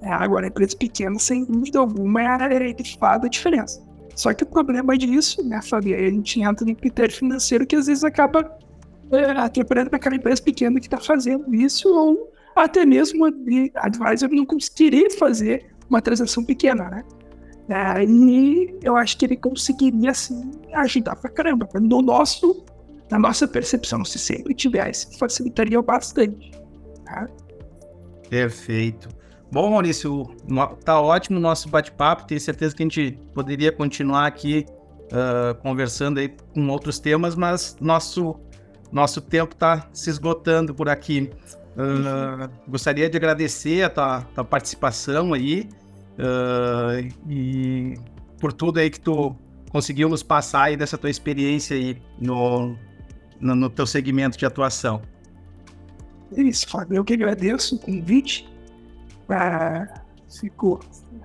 É, 0.00 0.08
agora, 0.08 0.46
a 0.46 0.48
empresa 0.48 0.74
pequena, 0.74 1.18
sem 1.18 1.44
dúvida 1.44 1.80
alguma, 1.80 2.22
é 2.22 2.72
de 2.72 2.98
fato 2.98 3.26
a 3.26 3.28
diferença. 3.28 3.82
Só 4.14 4.32
que 4.32 4.44
o 4.44 4.46
problema 4.46 4.96
disso, 4.96 5.42
né, 5.42 5.60
Fabi, 5.62 5.94
a 5.94 6.10
gente 6.10 6.40
entra 6.40 6.64
no 6.64 6.74
critério 6.74 7.14
financeiro 7.14 7.66
que 7.66 7.76
às 7.76 7.86
vezes 7.86 8.04
acaba 8.04 8.56
é, 9.10 9.30
atrapalhando 9.32 9.90
para 9.90 9.96
aquela 9.96 10.16
empresa 10.16 10.42
pequena 10.42 10.78
que 10.78 10.86
está 10.86 10.98
fazendo 10.98 11.54
isso, 11.54 11.88
ou 11.88 12.32
até 12.54 12.84
mesmo 12.84 13.26
a 13.26 13.86
advisor 13.86 14.30
não 14.30 14.46
conseguiria 14.46 15.10
fazer 15.10 15.66
uma 15.88 16.00
transação 16.00 16.44
pequena, 16.44 16.88
né? 16.88 17.04
É, 17.68 18.04
e 18.04 18.78
eu 18.82 18.96
acho 18.96 19.16
que 19.16 19.24
ele 19.24 19.36
conseguiria, 19.36 20.10
assim, 20.10 20.50
ajudar 20.74 21.16
pra 21.16 21.30
caramba. 21.30 21.66
No 21.80 22.02
nosso, 22.02 22.64
na 23.10 23.18
nossa 23.18 23.48
percepção, 23.48 24.04
se 24.04 24.18
sempre 24.18 24.54
tivesse, 24.54 25.18
facilitaria 25.18 25.80
bastante. 25.80 26.52
Tá? 27.04 27.26
Perfeito. 28.28 29.08
Bom, 29.54 29.70
Maurício, 29.70 30.34
tá 30.84 31.00
ótimo 31.00 31.38
o 31.38 31.40
nosso 31.40 31.68
bate-papo. 31.68 32.26
Tenho 32.26 32.40
certeza 32.40 32.74
que 32.74 32.82
a 32.82 32.86
gente 32.86 33.16
poderia 33.32 33.70
continuar 33.70 34.26
aqui 34.26 34.66
uh, 35.12 35.54
conversando 35.62 36.18
aí 36.18 36.34
com 36.52 36.66
outros 36.66 36.98
temas, 36.98 37.36
mas 37.36 37.76
nosso, 37.80 38.34
nosso 38.90 39.20
tempo 39.20 39.54
está 39.54 39.88
se 39.92 40.10
esgotando 40.10 40.74
por 40.74 40.88
aqui. 40.88 41.30
Uh, 41.76 42.50
gostaria 42.66 43.08
de 43.08 43.16
agradecer 43.16 43.84
a 43.84 43.90
tua, 43.90 44.22
tua 44.22 44.44
participação 44.44 45.32
aí 45.32 45.68
uh, 46.18 47.30
e 47.30 47.94
por 48.40 48.52
tudo 48.52 48.80
aí 48.80 48.90
que 48.90 48.98
tu 48.98 49.36
conseguiu 49.70 50.08
nos 50.08 50.24
passar 50.24 50.64
aí 50.64 50.76
dessa 50.76 50.98
tua 50.98 51.10
experiência 51.10 51.76
aí 51.76 52.02
no, 52.20 52.76
no, 53.40 53.54
no 53.54 53.70
teu 53.70 53.86
segmento 53.86 54.36
de 54.36 54.44
atuação. 54.44 55.00
É 56.36 56.42
isso, 56.42 56.68
Fábio. 56.68 56.96
Eu 56.96 57.04
que 57.04 57.14
agradeço 57.14 57.76
o 57.76 57.78
convite 57.78 58.52
ah, 59.28 59.86
fico, 60.40 60.80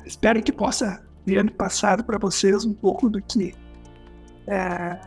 espero 0.05 0.41
que 0.41 0.51
possa 0.51 1.03
ter 1.25 1.51
passado 1.51 2.03
para 2.03 2.17
vocês 2.17 2.65
um 2.65 2.73
pouco 2.73 3.09
do 3.09 3.21
que, 3.21 3.53
é, 4.47 4.99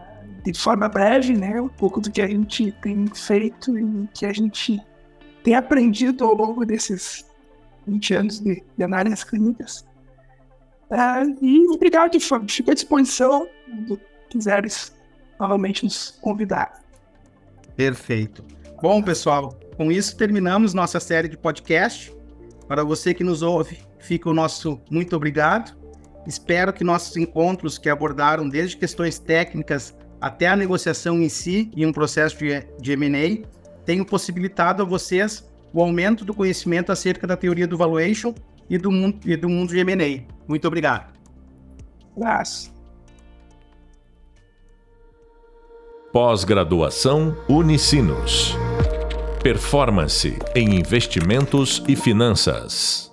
de 0.45 0.59
forma 0.59 0.89
breve, 0.89 1.37
né, 1.37 1.61
um 1.61 1.69
pouco 1.69 2.01
do 2.01 2.11
que 2.11 2.21
a 2.21 2.27
gente 2.27 2.73
tem 2.83 3.07
feito 3.09 3.79
e 3.79 4.09
que 4.15 4.27
a 4.27 4.33
gente 4.33 4.81
tem 5.43 5.55
aprendido 5.55 6.25
ao 6.25 6.35
longo 6.35 6.65
desses 6.65 7.27
20 7.87 8.15
anos 8.15 8.41
de, 8.41 8.63
de 8.77 8.85
análises 8.85 9.25
clínicas. 9.25 9.85
É, 10.91 11.25
e 11.41 11.67
obrigado, 11.69 12.19
fico 12.49 12.71
à 12.71 12.75
disposição 12.75 13.49
do 13.87 13.99
quiseres 14.33 14.95
novamente 15.39 15.85
nos 15.85 16.19
convidar. 16.23 16.83
Perfeito. 17.77 18.45
Bom, 18.81 19.03
pessoal, 19.03 19.53
com 19.77 19.93
isso 19.93 20.17
terminamos 20.17 20.73
nossa 20.73 20.99
série 20.99 21.29
de 21.29 21.37
podcast. 21.37 22.13
Para 22.73 22.85
você 22.85 23.13
que 23.13 23.23
nos 23.23 23.43
ouve, 23.43 23.81
fica 23.99 24.31
o 24.31 24.33
nosso 24.33 24.81
muito 24.91 25.15
obrigado. 25.15 25.77
Espero 26.27 26.73
que 26.73 26.83
nossos 26.83 27.19
encontros, 27.19 27.77
que 27.77 27.91
abordaram 27.91 28.49
desde 28.49 28.79
questões 28.79 29.19
técnicas 29.19 29.95
até 30.19 30.47
a 30.47 30.57
negociação 30.57 31.21
em 31.21 31.29
si 31.29 31.71
e 31.77 31.85
um 31.85 31.93
processo 31.93 32.39
de, 32.39 32.67
de 32.81 32.93
M&A, 32.93 33.47
tenham 33.85 34.07
possibilitado 34.07 34.83
a 34.83 34.87
vocês 34.87 35.47
o 35.71 35.83
aumento 35.83 36.25
do 36.25 36.33
conhecimento 36.33 36.91
acerca 36.91 37.27
da 37.27 37.37
teoria 37.37 37.67
do 37.67 37.77
valuation 37.77 38.35
e 38.71 38.79
do 38.79 38.91
mundo, 38.91 39.21
e 39.27 39.37
do 39.37 39.51
mundo 39.51 39.69
de 39.69 39.79
M&A. 39.79 40.23
Muito 40.49 40.67
obrigado. 40.67 41.13
Graças. 42.17 42.73
Pós-graduação 46.11 47.37
Unicinos. 47.51 48.57
Performance 49.43 50.39
em 50.55 50.77
investimentos 50.77 51.83
e 51.89 51.97
finanças. 51.97 53.12